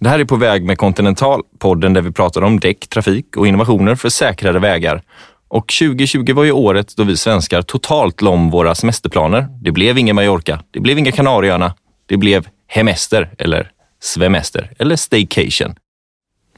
Det 0.00 0.08
här 0.08 0.18
är 0.18 0.24
På 0.24 0.36
väg 0.36 0.64
med 0.64 0.78
Continental, 0.78 1.42
podden 1.58 1.92
där 1.92 2.02
vi 2.02 2.12
pratar 2.12 2.42
om 2.42 2.60
däck, 2.60 2.88
trafik 2.88 3.36
och 3.36 3.46
innovationer 3.46 3.94
för 3.94 4.08
säkrare 4.08 4.58
vägar. 4.58 5.02
Och 5.48 5.72
2020 5.80 6.32
var 6.32 6.44
ju 6.44 6.52
året 6.52 6.96
då 6.96 7.04
vi 7.04 7.16
svenskar 7.16 7.62
totalt 7.62 8.22
lom 8.22 8.50
våra 8.50 8.74
semesterplaner. 8.74 9.48
Det 9.62 9.70
blev 9.70 9.98
ingen 9.98 10.16
Mallorca, 10.16 10.62
det 10.70 10.80
blev 10.80 10.98
inga 10.98 11.12
Kanarieöarna, 11.12 11.74
det 12.06 12.16
blev 12.16 12.48
hemester 12.66 13.30
eller 13.38 13.70
svemester 14.00 14.72
eller 14.78 14.96
staycation. 14.96 15.74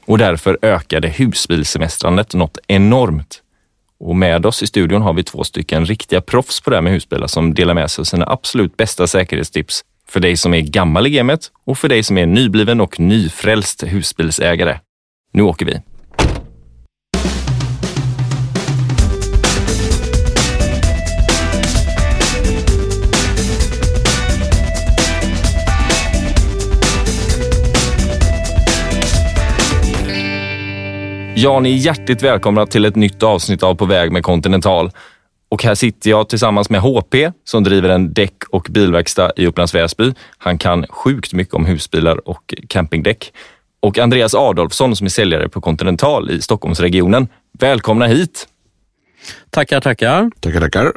Och 0.05 0.17
därför 0.17 0.57
ökade 0.61 1.07
husbilsemestrandet 1.07 2.33
något 2.33 2.57
enormt. 2.67 3.41
Och 3.99 4.15
med 4.15 4.45
oss 4.45 4.63
i 4.63 4.67
studion 4.67 5.01
har 5.01 5.13
vi 5.13 5.23
två 5.23 5.43
stycken 5.43 5.85
riktiga 5.85 6.21
proffs 6.21 6.61
på 6.61 6.69
det 6.69 6.75
här 6.75 6.81
med 6.81 6.93
husbilar 6.93 7.27
som 7.27 7.53
delar 7.53 7.73
med 7.73 7.91
sig 7.91 8.01
av 8.01 8.05
sina 8.05 8.25
absolut 8.25 8.77
bästa 8.77 9.07
säkerhetstips 9.07 9.83
för 10.11 10.19
dig 10.19 10.37
som 10.37 10.53
är 10.53 10.61
gammal 10.61 11.07
i 11.07 11.09
gamet 11.09 11.51
och 11.65 11.77
för 11.77 11.89
dig 11.89 12.03
som 12.03 12.17
är 12.17 12.25
nybliven 12.25 12.81
och 12.81 12.99
nyfrälst 12.99 13.83
husbilsägare. 13.83 14.79
Nu 15.33 15.43
åker 15.43 15.65
vi! 15.65 15.81
Ja, 31.35 31.59
ni 31.59 31.71
är 31.73 31.77
hjärtligt 31.77 32.23
välkomna 32.23 32.65
till 32.65 32.85
ett 32.85 32.95
nytt 32.95 33.23
avsnitt 33.23 33.63
av 33.63 33.75
På 33.75 33.85
väg 33.85 34.11
med 34.11 34.23
Continental. 34.23 34.91
Och 35.51 35.63
här 35.63 35.75
sitter 35.75 36.09
jag 36.09 36.29
tillsammans 36.29 36.69
med 36.69 36.81
HP 36.81 37.15
som 37.43 37.63
driver 37.63 37.89
en 37.89 38.13
däck 38.13 38.43
och 38.49 38.67
bilverkstad 38.69 39.31
i 39.35 39.47
Upplands 39.47 39.75
Väsby. 39.75 40.13
Han 40.37 40.57
kan 40.57 40.87
sjukt 40.87 41.33
mycket 41.33 41.53
om 41.53 41.65
husbilar 41.65 42.29
och 42.29 42.53
campingdäck. 42.67 43.33
Och 43.79 43.97
Andreas 43.97 44.35
Adolfsson 44.35 44.95
som 44.95 45.05
är 45.05 45.09
säljare 45.09 45.49
på 45.49 45.61
Continental 45.61 46.31
i 46.31 46.41
Stockholmsregionen. 46.41 47.27
Välkomna 47.59 48.07
hit! 48.07 48.47
Tackar, 49.49 49.81
tackar. 49.81 50.31
Tackar, 50.39 50.59
tackar. 50.59 50.91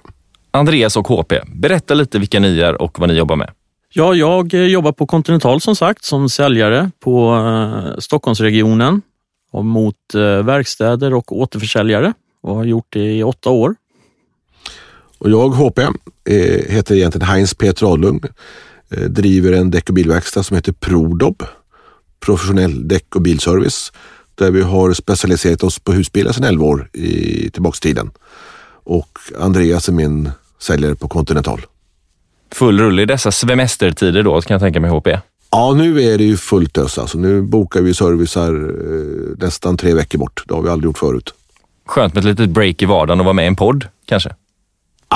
Andreas 0.51 0.97
och 0.97 1.09
HP, 1.09 1.33
berätta 1.47 1.95
lite 1.95 2.19
vilka 2.19 2.41
ni 2.41 2.61
är 2.61 2.83
och 2.83 2.99
vad 2.99 3.09
ni 3.09 3.15
jobbar 3.15 3.37
med. 3.37 3.51
Ja, 3.93 4.15
jag 4.15 4.55
jobbar 4.55 4.93
på 4.93 5.07
Continental 5.07 5.61
som 5.61 5.77
sagt 5.77 6.05
som 6.05 6.29
säljare 6.29 6.91
på 7.01 7.35
eh, 7.35 7.99
Stockholmsregionen 7.99 9.03
och 9.53 9.65
mot 9.65 10.15
eh, 10.15 10.21
verkstäder 10.21 11.15
och 11.15 11.39
återförsäljare 11.39 12.13
och 12.43 12.57
har 12.57 12.65
gjort 12.65 12.87
det 12.91 13.17
i 13.17 13.23
åtta 13.23 13.51
år. 13.51 13.75
Och 15.19 15.31
jag, 15.31 15.49
HP, 15.49 15.79
eh, 15.79 15.91
heter 16.69 16.95
egentligen 16.95 17.29
Heinz 17.29 17.55
P. 17.55 17.73
Tradlund. 17.73 18.27
Eh, 18.91 19.03
driver 19.03 19.53
en 19.53 19.71
däck 19.71 19.89
och 19.89 19.95
bilverkstad 19.95 20.43
som 20.43 20.55
heter 20.55 20.73
Prodob, 20.73 21.43
professionell 22.21 22.89
däck 22.89 23.15
och 23.15 23.23
bilservice, 23.23 23.93
där 24.35 24.51
vi 24.51 24.63
har 24.63 24.93
specialiserat 24.93 25.63
oss 25.63 25.79
på 25.79 25.93
husbilar 25.93 26.33
sedan 26.33 26.45
11 26.45 26.65
år 26.65 26.91
i, 26.93 27.51
tillbaks 27.51 27.81
tiden. 27.81 28.11
Och 28.85 29.19
Andreas 29.41 29.89
är 29.89 29.93
min 29.93 30.31
säljare 30.59 30.95
på 30.95 31.09
Continental. 31.09 31.61
Full 32.53 32.81
rulle 32.81 33.03
i 33.03 33.07
dessa 33.07 33.33
semestertider 33.33 34.23
då, 34.23 34.41
kan 34.41 34.55
jag 34.55 34.61
tänka 34.61 34.81
mig 34.81 34.91
HP. 34.91 35.09
Ja, 35.51 35.75
nu 35.75 36.03
är 36.03 36.19
det 36.19 36.25
ju 36.25 36.37
fullt 36.37 36.79
ös. 36.79 36.99
Alltså, 36.99 37.19
nu 37.19 37.43
bokar 37.43 37.81
vi 37.81 37.95
servicer 37.95 38.55
eh, 38.55 39.37
nästan 39.39 39.77
tre 39.77 39.95
veckor 39.95 40.19
bort. 40.19 40.45
Det 40.49 40.55
har 40.55 40.63
vi 40.63 40.69
aldrig 40.69 40.89
gjort 40.89 40.99
förut. 40.99 41.35
Skönt 41.87 42.15
med 42.15 42.21
ett 42.21 42.39
litet 42.39 42.51
break 42.51 42.83
i 42.83 42.85
vardagen 42.85 43.21
och 43.21 43.25
vara 43.25 43.33
med 43.33 43.45
i 43.45 43.49
en 43.49 43.57
podd, 43.57 43.87
kanske? 44.07 44.35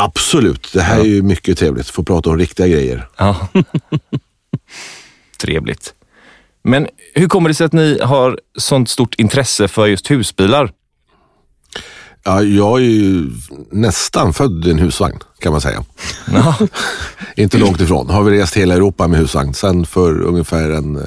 Absolut. 0.01 0.71
Det 0.73 0.81
här 0.83 0.97
Ja. 0.99 1.03
är 1.05 1.09
ju 1.09 1.23
mycket 1.23 1.59
trevligt. 1.59 1.89
Få 1.91 2.03
prata 2.03 2.31
om 2.31 2.39
riktiga 2.39 2.67
grejer. 2.69 3.09
Ja. 3.17 3.49
Trevligt. 5.41 5.95
Men 6.65 6.87
hur 7.15 7.29
kommer 7.29 7.49
det 7.49 7.55
sig 7.55 7.67
att 7.67 7.73
ni 7.73 7.99
har 8.03 8.41
sånt 8.59 8.89
stort 8.91 9.15
intresse 9.15 9.69
för 9.69 9.87
just 9.87 10.11
husbilar? 10.11 10.73
Ja, 12.25 12.43
jag 12.43 12.79
är 12.81 12.85
ju 12.85 13.31
nästan 13.73 14.33
född 14.35 14.67
i 14.67 14.71
en 14.71 14.79
husvagn 14.79 15.19
kan 15.39 15.53
man 15.53 15.61
säga. 15.61 15.85
Ja. 16.33 16.55
Inte 17.37 17.59
långt 17.59 17.81
ifrån. 17.81 18.11
Har 18.11 18.23
vi 18.23 18.39
rest 18.41 18.57
hela 18.57 18.75
Europa 18.75 19.09
med 19.09 19.19
husvagn. 19.21 19.55
Sen 19.55 19.87
för 19.87 20.21
ungefär 20.23 20.71
en 20.71 20.97
eh, 20.97 21.03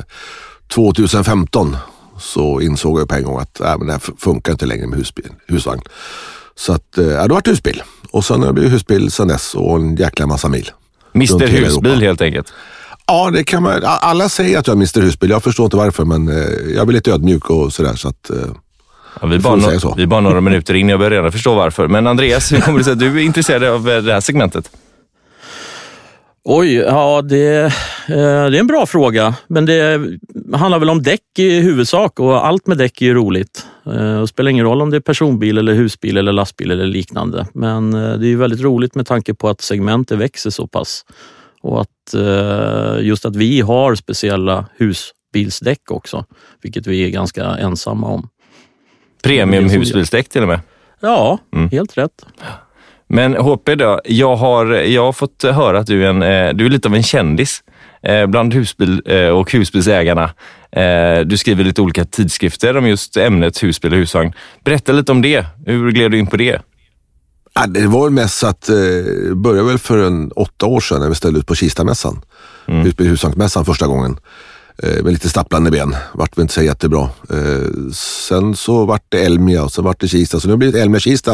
2015 0.74 1.78
så 2.20 2.62
insåg 2.62 3.00
jag 3.00 3.10
på 3.10 3.16
en 3.16 3.24
gång 3.24 3.40
att 3.40 3.60
äh, 3.60 3.78
men 3.78 3.88
det 3.88 4.00
funkar 4.18 4.52
inte 4.52 4.66
längre 4.66 4.88
med 4.88 4.98
husbil, 5.00 5.30
husvagn. 5.48 5.82
Så 6.56 6.74
att, 6.74 6.98
eh, 6.98 7.06
ja, 7.06 7.28
då 7.28 7.34
vart 7.36 7.46
det 7.46 7.52
husbil. 7.52 7.84
Och 8.12 8.26
sen 8.26 8.40
har 8.40 8.48
det 8.48 8.54
blivit 8.54 8.72
husbil 8.74 9.12
sen 9.12 9.28
dess 9.28 9.56
och 9.56 9.76
en 9.76 9.96
jäkla 9.96 10.28
massa 10.28 10.48
mil. 10.50 10.70
Mr 11.16 11.40
Husbil 11.48 11.64
Europa. 11.64 11.90
helt 11.90 12.22
enkelt. 12.22 12.54
Ja, 13.08 13.30
det 13.34 13.44
kan 13.44 13.64
man. 13.64 13.82
Alla 13.86 14.30
säger 14.30 14.60
att 14.60 14.68
jag 14.68 14.74
är 14.74 14.78
Mr 14.78 15.02
Husbil. 15.02 15.30
Jag 15.30 15.44
förstår 15.44 15.64
inte 15.64 15.78
varför, 15.78 16.06
men 16.06 16.28
eh, 16.30 16.36
jag 16.76 16.88
är 16.90 16.94
lite 16.94 17.12
ödmjuk 17.12 17.50
och 17.50 17.74
sådär. 17.74 17.96
Så 17.96 18.08
att, 18.08 18.30
eh, 18.30 18.36
Ja, 19.22 19.28
vi, 19.28 19.40
bara 19.40 19.56
no- 19.56 19.80
så? 19.80 19.94
vi 19.98 20.04
är 20.04 20.08
bara 20.08 20.20
några 20.22 20.42
minuter 20.42 20.74
in, 20.74 20.90
jag 20.90 21.00
börjar 21.00 21.12
redan 21.12 21.32
förstå 21.32 21.56
varför. 21.56 21.88
Men 21.88 22.08
Andreas, 22.08 22.52
hur 22.52 22.62
kommer 22.62 22.78
det 22.78 22.84
sig 22.84 22.94
att 22.94 23.00
du 23.00 23.08
är 23.20 23.24
intresserad 23.24 23.64
av 23.64 23.84
det 23.84 24.14
här 24.14 24.20
segmentet? 24.20 24.70
Oj, 26.44 26.74
ja 26.76 27.22
det, 27.22 27.74
det 28.08 28.14
är 28.18 28.54
en 28.56 28.68
bra 28.68 28.86
fråga. 28.86 29.36
Men 29.48 29.66
det 29.66 30.00
handlar 30.54 30.80
väl 30.80 30.90
om 30.90 31.04
däck 31.04 31.22
i 31.40 31.60
huvudsak 31.60 32.20
och 32.20 32.48
allt 32.48 32.68
med 32.68 32.78
däck 32.78 33.02
är 33.02 33.06
ju 33.06 33.14
roligt. 33.14 33.66
Eh, 33.86 34.22
Det 34.22 34.28
spelar 34.28 34.52
ingen 34.52 34.66
roll 34.66 34.82
om 34.82 34.90
det 34.90 34.98
är 34.98 35.02
personbil, 35.02 35.58
eller 35.58 35.74
husbil, 35.74 36.18
eller 36.18 36.32
lastbil 36.32 36.72
eller 36.72 36.86
liknande. 36.86 37.48
Men 37.54 37.94
eh, 37.94 38.14
det 38.14 38.28
är 38.28 38.36
väldigt 38.36 38.62
roligt 38.62 38.96
med 38.96 39.08
tanke 39.08 39.34
på 39.34 39.50
att 39.50 39.62
segmentet 39.62 40.18
växer 40.18 40.50
så 40.50 40.68
pass. 40.68 41.06
Och 41.62 41.82
att 41.82 42.14
eh, 42.14 43.06
just 43.06 43.26
att 43.26 43.36
vi 43.36 43.62
har 43.62 43.96
speciella 43.96 44.66
husbilsdäck 44.78 45.92
också, 45.92 46.26
vilket 46.62 46.88
vi 46.88 47.06
är 47.06 47.10
ganska 47.10 47.46
ensamma 47.46 48.08
om. 48.08 48.30
Premium 49.24 49.70
husbilsdäck 49.70 50.30
till 50.30 50.42
och 50.42 50.48
med. 50.48 50.60
Ja, 51.00 51.38
Mm. 51.54 51.70
helt 51.70 51.98
rätt. 51.98 52.26
Men 53.08 53.34
HP 53.36 53.76
då, 53.76 54.02
jag 54.06 54.36
har, 54.36 54.66
jag 54.74 55.04
har 55.06 55.14
fått 55.14 55.44
höra 55.44 55.80
att 55.80 55.88
du 55.88 56.06
är, 56.06 56.10
en, 56.10 56.22
eh, 56.24 56.54
du 56.54 56.66
är 56.66 56.70
lite 56.70 56.88
av 56.88 56.96
en 56.96 57.04
kändis 57.04 57.64
eh, 57.68 57.71
bland 58.28 58.54
husbil 58.54 59.02
eh, 59.06 59.28
och 59.28 59.52
husbilsägarna. 59.52 60.24
Eh, 60.72 61.20
Du 61.26 61.38
skriver 61.38 61.64
lite 61.64 61.82
olika 61.82 62.06
tidskrifter 62.06 62.78
om 62.78 62.88
just 62.88 63.18
ämnet 63.18 63.64
husbil 63.64 63.94
och 63.94 64.00
husvagn. 64.00 64.34
Berätta 64.64 64.92
lite 64.92 65.12
om 65.12 65.22
det. 65.22 65.46
Hur 65.66 65.92
gled 65.92 66.12
du 66.12 66.18
in 66.20 66.28
på 66.28 66.38
det? 66.38 66.62
Ja, 67.54 67.68
det 67.68 67.88
var 67.88 68.10
mest 68.10 68.44
att 68.44 68.70
eh, 68.70 68.76
började 69.36 69.68
väl 69.68 69.78
för 69.80 69.98
en 70.08 70.32
åtta 70.32 70.66
år 70.66 70.80
sedan 70.80 71.02
när 71.02 71.10
vi 71.10 71.16
ställde 71.16 71.40
ut 71.40 71.48
på 71.48 71.56
Kistamässan. 71.56 72.22
Mm. 72.68 72.92
På 72.92 73.04
husvagnsmässan 73.04 73.66
första 73.66 73.88
gången. 73.88 74.18
Eh, 74.84 75.04
med 75.04 75.14
lite 75.14 75.30
stapplande 75.30 75.72
ben. 75.72 75.96
Vart 76.14 76.38
väl 76.38 76.42
inte 76.42 76.54
så 76.54 76.62
jättebra. 76.62 77.10
Eh, 77.30 77.92
sen 77.94 78.56
så 78.56 78.86
vart 78.86 79.06
det 79.10 79.26
Elmia 79.26 79.64
och 79.64 79.72
sen 79.72 79.84
vart 79.84 80.00
det 80.00 80.08
Kista. 80.08 80.40
Så 80.40 80.48
nu 80.48 80.54
har 80.54 80.58
det 80.58 80.72
blivit 80.72 80.76
Elmia-Kista. 80.76 81.32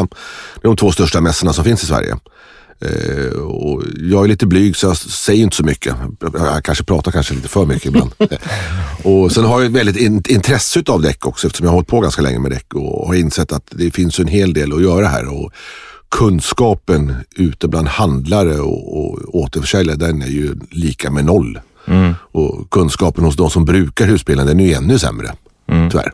Det 0.54 0.60
är 0.62 0.68
de 0.68 0.76
två 0.76 0.92
största 0.92 1.20
mässorna 1.20 1.52
som 1.52 1.64
finns 1.64 1.82
i 1.82 1.86
Sverige. 1.86 2.16
Eh, 2.80 3.40
och 3.40 3.82
jag 3.96 4.24
är 4.24 4.28
lite 4.28 4.46
blyg 4.46 4.76
så 4.76 4.86
jag 4.86 4.96
säger 4.96 5.42
inte 5.42 5.56
så 5.56 5.64
mycket. 5.64 5.94
Jag 6.32 6.64
kanske 6.64 6.84
pratar 6.84 7.12
kanske 7.12 7.34
lite 7.34 7.48
för 7.48 7.66
mycket 7.66 7.86
ibland. 7.86 8.12
och 9.02 9.32
sen 9.32 9.44
har 9.44 9.60
jag 9.60 9.66
ett 9.66 9.76
väldigt 9.76 9.96
in, 9.96 10.22
intresse 10.28 10.82
av 10.86 11.02
däck 11.02 11.26
också 11.26 11.46
eftersom 11.46 11.64
jag 11.64 11.70
har 11.70 11.76
hållit 11.76 11.88
på 11.88 12.00
ganska 12.00 12.22
länge 12.22 12.38
med 12.38 12.50
däck 12.50 12.74
och 12.74 13.06
har 13.06 13.14
insett 13.14 13.52
att 13.52 13.64
det 13.70 13.90
finns 13.90 14.18
en 14.18 14.26
hel 14.26 14.52
del 14.54 14.72
att 14.72 14.82
göra 14.82 15.08
här. 15.08 15.28
Och 15.28 15.52
kunskapen 16.10 17.14
ute 17.36 17.68
bland 17.68 17.88
handlare 17.88 18.60
och, 18.60 18.98
och 18.98 19.34
återförsäljare 19.34 19.96
den 19.96 20.22
är 20.22 20.26
ju 20.26 20.54
lika 20.70 21.10
med 21.10 21.24
noll. 21.24 21.58
Och 22.32 22.70
kunskapen 22.70 23.24
hos 23.24 23.36
de 23.36 23.50
som 23.50 23.64
brukar 23.64 24.06
husbilen 24.06 24.46
den 24.46 24.60
är 24.60 24.64
ju 24.64 24.72
ännu 24.72 24.98
sämre. 24.98 25.32
Tyvärr. 25.90 26.12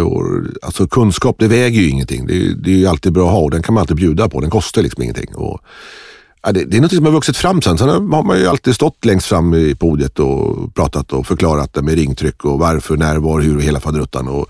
Och, 0.00 0.22
alltså 0.62 0.88
kunskap 0.88 1.36
det 1.38 1.48
väger 1.48 1.80
ju 1.80 1.88
ingenting. 1.88 2.26
Det 2.26 2.36
är, 2.36 2.54
det 2.54 2.70
är 2.70 2.76
ju 2.76 2.86
alltid 2.86 3.12
bra 3.12 3.26
att 3.26 3.32
ha 3.32 3.40
och 3.40 3.50
den 3.50 3.62
kan 3.62 3.74
man 3.74 3.80
alltid 3.80 3.96
bjuda 3.96 4.28
på. 4.28 4.40
Den 4.40 4.50
kostar 4.50 4.82
liksom 4.82 5.02
ingenting. 5.02 5.34
Och, 5.34 5.60
ja, 6.42 6.52
det, 6.52 6.64
det 6.64 6.76
är 6.76 6.80
något 6.80 6.94
som 6.94 7.04
har 7.04 7.12
vuxit 7.12 7.36
fram 7.36 7.62
sen. 7.62 7.78
Sen 7.78 7.88
har 7.88 8.22
man 8.22 8.38
ju 8.38 8.46
alltid 8.46 8.74
stått 8.74 9.04
längst 9.04 9.26
fram 9.26 9.54
i 9.54 9.74
podiet 9.74 10.18
och 10.18 10.74
pratat 10.74 11.12
och 11.12 11.26
förklarat 11.26 11.74
det 11.74 11.82
med 11.82 11.94
ringtryck 11.94 12.44
och 12.44 12.58
varför, 12.58 12.96
när, 12.96 13.16
var, 13.16 13.40
hur 13.40 13.56
och 13.56 13.62
hela 13.62 13.80
faderuttan. 13.80 14.28
Och 14.28 14.46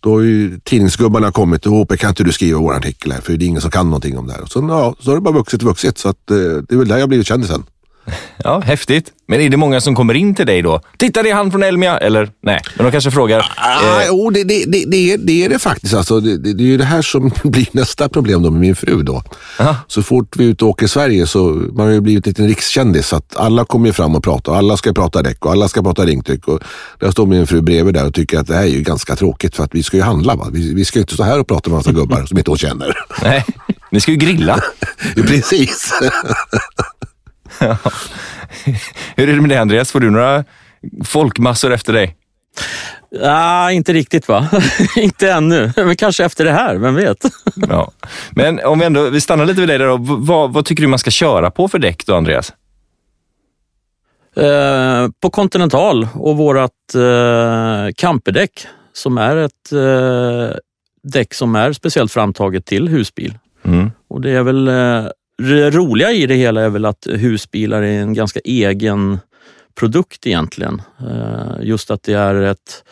då 0.00 0.14
har 0.14 0.20
ju 0.20 0.60
tidningsgubbarna 0.64 1.32
kommit 1.32 1.66
och 1.66 1.72
HP 1.72 1.96
kan 1.96 2.08
inte 2.08 2.24
du 2.24 2.32
skriva 2.32 2.60
vår 2.60 2.74
artikel 2.74 3.12
här 3.12 3.20
för 3.20 3.36
det 3.36 3.44
är 3.44 3.46
ingen 3.46 3.60
som 3.60 3.70
kan 3.70 3.86
någonting 3.86 4.18
om 4.18 4.26
det 4.26 4.32
här. 4.32 4.42
Och 4.42 4.48
så, 4.48 4.66
ja, 4.68 4.94
så 5.00 5.10
har 5.10 5.16
det 5.16 5.20
bara 5.20 5.34
vuxit 5.34 5.62
och 5.62 5.68
vuxit 5.68 5.98
så 5.98 6.08
att, 6.08 6.30
eh, 6.30 6.36
det 6.36 6.72
är 6.72 6.76
väl 6.76 6.88
där 6.88 6.96
jag 6.96 7.02
har 7.02 7.08
blivit 7.08 7.26
kändisen. 7.26 7.64
Ja, 8.44 8.60
häftigt. 8.60 9.12
Men 9.28 9.40
är 9.40 9.48
det 9.50 9.56
många 9.56 9.80
som 9.80 9.94
kommer 9.94 10.14
in 10.14 10.34
till 10.34 10.46
dig 10.46 10.62
då? 10.62 10.80
Titta, 10.96 11.22
det 11.22 11.30
är 11.30 11.34
han 11.34 11.50
från 11.50 11.62
Elmia! 11.62 11.98
Eller 11.98 12.30
nej, 12.42 12.60
men 12.76 12.86
de 12.86 12.92
kanske 12.92 13.10
frågar. 13.10 13.52
Ah, 13.56 14.00
Eh, 14.00 14.06
jo, 14.08 14.30
det, 14.30 14.44
det, 14.44 14.64
det, 14.66 14.84
det, 14.86 15.12
är, 15.12 15.18
det 15.18 15.44
är 15.44 15.48
det 15.48 15.58
faktiskt. 15.58 15.94
Alltså, 15.94 16.20
det, 16.20 16.38
det, 16.38 16.52
det 16.52 16.62
är 16.62 16.66
ju 16.66 16.76
det 16.76 16.84
här 16.84 17.02
som 17.02 17.32
blir 17.44 17.66
nästa 17.72 18.08
problem 18.08 18.42
då 18.42 18.50
med 18.50 18.60
min 18.60 18.76
fru. 18.76 19.02
Då. 19.02 19.22
Aha. 19.60 19.76
Så 19.86 20.02
fort 20.02 20.36
vi 20.36 20.44
är 20.44 20.48
ute 20.48 20.64
och 20.64 20.70
åker 20.70 20.86
i 20.86 20.88
Sverige 20.88 21.26
så 21.26 21.38
man 21.72 21.86
har 21.86 21.92
ju 21.92 22.00
blivit 22.00 22.26
en 22.26 22.30
liten 22.30 22.48
rikskändis. 22.48 23.06
Så 23.08 23.16
att 23.16 23.36
alla 23.36 23.64
kommer 23.64 23.86
ju 23.86 23.92
fram 23.92 24.14
och 24.14 24.24
pratar. 24.24 24.54
Alla 24.54 24.76
ska 24.76 24.92
prata 24.92 25.22
däck 25.22 25.44
och 25.46 25.52
alla 25.52 25.68
ska 25.68 25.82
prata 25.82 26.04
ringtryck. 26.06 26.48
Och 26.48 26.60
där 26.98 27.10
står 27.10 27.26
min 27.26 27.46
fru 27.46 27.60
bredvid 27.60 27.94
där 27.94 28.06
och 28.06 28.14
tycker 28.14 28.38
att 28.38 28.46
det 28.46 28.54
här 28.54 28.62
är 28.62 28.66
ju 28.66 28.80
ganska 28.82 29.16
tråkigt 29.16 29.56
för 29.56 29.64
att 29.64 29.74
vi 29.74 29.82
ska 29.82 29.96
ju 29.96 30.02
handla. 30.02 30.34
Va? 30.34 30.46
Vi, 30.52 30.74
vi 30.74 30.84
ska 30.84 30.98
ju 30.98 31.00
inte 31.00 31.14
stå 31.14 31.22
här 31.22 31.40
och 31.40 31.46
prata 31.48 31.70
med 31.70 31.76
massa 31.76 31.92
gubbar 31.92 32.24
som 32.26 32.38
inte 32.38 32.50
hon 32.50 32.58
känner. 32.58 32.94
nej, 33.22 33.44
ni 33.90 34.00
ska 34.00 34.10
ju 34.10 34.16
grilla. 34.16 34.60
Precis. 35.14 35.92
Hur 39.16 39.28
är 39.28 39.34
det 39.34 39.40
med 39.40 39.50
det 39.50 39.56
Andreas? 39.56 39.92
Får 39.92 40.00
du 40.00 40.10
några 40.10 40.44
folkmassor 41.04 41.72
efter 41.72 41.92
dig? 41.92 42.16
Ah, 43.22 43.70
inte 43.70 43.92
riktigt 43.92 44.28
va? 44.28 44.48
inte 44.96 45.30
ännu, 45.30 45.72
men 45.76 45.96
kanske 45.96 46.24
efter 46.24 46.44
det 46.44 46.52
här, 46.52 46.76
vem 46.76 46.94
vet? 46.94 47.24
ja. 47.68 47.92
Men 48.30 48.64
om 48.64 48.78
vi 48.78 48.84
ändå 48.84 49.10
vi 49.10 49.20
stannar 49.20 49.46
lite 49.46 49.60
vid 49.60 49.68
dig 49.68 49.78
då. 49.78 49.96
Vad, 50.00 50.52
vad 50.52 50.64
tycker 50.64 50.82
du 50.82 50.88
man 50.88 50.98
ska 50.98 51.10
köra 51.10 51.50
på 51.50 51.68
för 51.68 51.78
däck 51.78 52.06
då, 52.06 52.14
Andreas? 52.14 52.52
Eh, 54.36 55.08
på 55.20 55.30
Continental 55.30 56.08
och 56.14 56.36
vårt 56.36 56.94
eh, 56.94 57.92
camperdäck 57.96 58.66
som 58.92 59.18
är 59.18 59.36
ett 59.36 59.72
eh, 59.72 60.56
däck 61.02 61.34
som 61.34 61.56
är 61.56 61.72
speciellt 61.72 62.12
framtaget 62.12 62.66
till 62.66 62.88
husbil. 62.88 63.38
Mm. 63.64 63.90
Och 64.08 64.20
det 64.20 64.30
är 64.30 64.42
väl 64.42 64.68
eh, 64.68 65.06
det 65.38 65.70
roliga 65.70 66.12
i 66.12 66.26
det 66.26 66.34
hela 66.34 66.60
är 66.60 66.68
väl 66.68 66.84
att 66.84 67.06
husbilar 67.10 67.82
är 67.82 68.00
en 68.00 68.14
ganska 68.14 68.40
egen 68.44 69.18
produkt 69.74 70.26
egentligen. 70.26 70.82
Eh, 71.00 71.52
just 71.62 71.90
att 71.90 72.02
det 72.02 72.14
är 72.14 72.34
ett, 72.34 72.84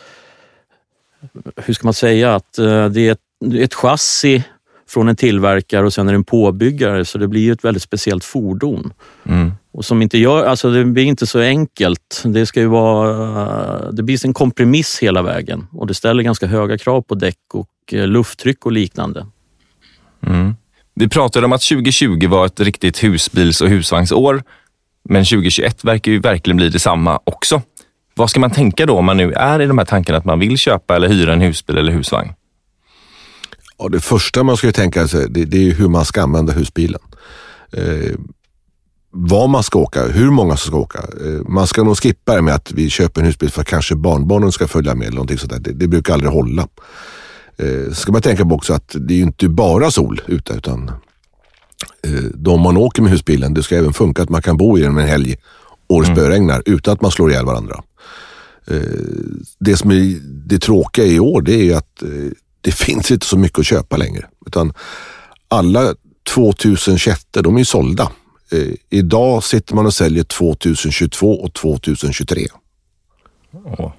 hur 1.57 1.75
ska 1.75 1.87
man 1.87 1.95
säga, 1.95 2.35
att 2.35 2.59
eh, 2.59 2.89
det 2.89 3.09
är 3.09 3.13
ett, 3.13 3.55
ett 3.55 3.75
chassi 3.75 4.45
från 4.89 5.09
en 5.09 5.17
tillverkare 5.17 5.87
och 5.87 5.93
sen 5.93 6.09
är 6.09 6.13
det 6.13 6.17
en 6.17 6.25
påbyggare 6.25 7.05
så 7.05 7.19
det 7.19 7.29
blir 7.29 7.53
ett 7.53 7.65
väldigt 7.65 7.83
speciellt 7.83 8.25
fordon. 8.25 8.93
Mm. 9.25 9.53
Och 9.73 9.85
som 9.85 10.03
inte 10.03 10.19
gör, 10.19 10.45
alltså 10.45 10.71
det 10.71 10.85
blir 10.85 11.05
inte 11.05 11.27
så 11.27 11.41
enkelt. 11.41 12.23
Det 12.25 12.47
ska 12.47 12.61
ju 12.61 12.67
vara, 12.67 13.91
det 13.93 14.03
blir 14.03 14.27
en 14.27 14.35
kompromiss 14.35 14.99
hela 14.99 15.23
vägen 15.23 15.67
och 15.73 15.87
det 15.87 15.95
ställer 15.95 16.23
ganska 16.23 16.47
höga 16.47 16.79
krav 16.79 17.03
på 17.03 17.15
däck 17.15 17.55
och 17.55 17.69
eh, 17.93 18.07
lufttryck 18.07 18.67
och 18.67 18.73
liknande. 18.73 19.27
Mm. 20.27 20.55
Vi 20.99 21.09
pratade 21.09 21.47
om 21.47 21.53
att 21.53 21.63
2020 21.63 22.29
var 22.29 22.47
ett 22.47 22.61
riktigt 22.61 23.05
husbils 23.05 23.61
och 23.61 23.69
husvagnsår, 23.69 24.43
men 25.09 25.25
2021 25.25 25.85
verkar 25.85 26.13
ju 26.13 26.21
verkligen 26.21 26.57
bli 26.57 26.69
detsamma 26.69 27.21
också. 27.25 27.63
Vad 28.15 28.31
ska 28.31 28.41
man 28.41 28.51
tänka 28.51 28.87
då 28.87 28.99
om 28.99 29.05
man 29.05 29.17
nu 29.17 29.33
är 29.33 29.61
i 29.61 29.67
de 29.67 29.79
här 29.79 29.85
tankarna 29.85 30.19
att 30.19 30.25
man 30.25 30.39
vill 30.39 30.59
köpa 30.59 30.97
eller 30.97 31.09
hyra 31.09 31.33
en 31.33 31.41
husbil 31.41 31.79
eller 31.79 31.93
husvagn? 31.93 32.33
Ja, 33.79 33.89
det 33.89 34.01
första 34.01 34.43
man 34.43 34.57
ska 34.57 34.73
tänka 34.73 35.09
sig 35.09 35.27
det, 35.31 35.45
det 35.45 35.69
är 35.69 35.75
hur 35.75 35.89
man 35.89 36.05
ska 36.05 36.23
använda 36.23 36.53
husbilen. 36.53 37.01
Eh, 37.73 38.15
var 39.11 39.49
man 39.49 39.63
ska 39.63 39.79
åka, 39.79 40.07
hur 40.07 40.31
många 40.31 40.57
som 40.57 40.71
ska 40.71 40.79
åka. 40.79 40.99
Eh, 40.99 41.49
man 41.49 41.67
ska 41.67 41.83
nog 41.83 41.99
skippa 41.99 42.35
det 42.35 42.43
med 42.43 42.55
att 42.55 42.73
vi 42.73 42.91
köper 42.91 43.21
en 43.21 43.27
husbil 43.27 43.51
för 43.51 43.61
att 43.61 43.69
kanske 43.69 43.95
barnbarnen 43.95 44.53
ska 44.53 44.69
följa 44.69 44.95
med 44.95 45.07
eller 45.07 45.15
någonting 45.15 45.39
sådär. 45.39 45.59
Det, 45.61 45.73
det 45.73 45.89
brukar 45.89 46.15
aldrig 46.15 46.33
hålla. 46.33 46.69
Eh, 47.59 47.93
ska 47.93 48.13
man 48.13 48.23
tänka 48.23 48.45
på 48.45 48.55
också 48.55 48.75
att 48.75 48.97
det 48.99 49.15
är 49.15 49.17
ju 49.17 49.23
inte 49.23 49.49
bara 49.49 49.91
sol 49.91 50.21
ute 50.27 50.53
utan 50.53 50.91
eh, 52.03 52.25
de 52.35 52.61
man 52.61 52.77
åker 52.77 53.03
med 53.03 53.11
husbilen, 53.11 53.55
det 53.55 53.63
ska 53.63 53.77
även 53.77 53.93
funka 53.93 54.23
att 54.23 54.29
man 54.29 54.43
kan 54.43 54.57
bo 54.57 54.79
i 54.79 54.83
den 54.83 54.99
en 54.99 55.09
helg 55.09 55.37
och 55.87 56.03
det 56.03 56.09
mm. 56.09 56.17
spöregnar 56.17 56.63
utan 56.67 56.95
att 56.95 57.01
man 57.01 57.11
slår 57.11 57.31
ihjäl 57.31 57.45
varandra. 57.45 57.83
Eh, 58.67 58.81
det 59.59 59.77
som 59.77 59.91
är 59.91 60.19
det 60.23 60.59
tråkiga 60.59 61.05
i 61.05 61.21
år 61.21 61.43
det 61.43 61.55
är 61.55 61.65
ju 61.65 61.75
att 61.75 62.03
eh, 62.03 62.09
det 62.61 62.73
finns 62.75 63.11
inte 63.11 63.27
så 63.27 63.39
mycket 63.39 63.59
att 63.59 63.67
köpa 63.67 63.97
längre. 63.97 64.27
Utan 64.47 64.73
alla 65.49 65.95
2021 66.35 67.27
de 67.31 67.55
är 67.55 67.59
ju 67.59 67.65
sålda. 67.65 68.13
Eh, 68.53 68.75
idag 68.91 69.45
sitter 69.45 69.75
man 69.75 69.87
och 69.87 69.95
säljer 69.95 70.25
2022 70.25 71.41
och 71.41 71.53
2023. 71.53 72.47
Åh. 73.65 73.93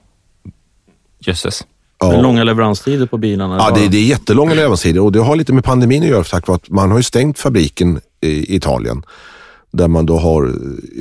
Jösses. 1.19 1.65
Ja. 1.99 2.21
Långa 2.21 2.43
leveranstider 2.43 3.05
på 3.05 3.17
bilarna? 3.17 3.57
Ja, 3.57 3.71
det, 3.75 3.87
det 3.87 3.97
är 3.97 4.05
jättelånga 4.05 4.53
leveranstider 4.53 5.01
och 5.01 5.11
det 5.11 5.19
har 5.19 5.35
lite 5.35 5.53
med 5.53 5.63
pandemin 5.63 6.03
att 6.03 6.09
göra. 6.09 6.23
Tack 6.23 6.49
att 6.49 6.69
man 6.69 6.91
har 6.91 6.97
ju 6.97 7.03
stängt 7.03 7.39
fabriken 7.39 8.01
i 8.21 8.55
Italien 8.55 9.03
där 9.73 9.87
man 9.87 10.05
då 10.05 10.17
har 10.17 10.43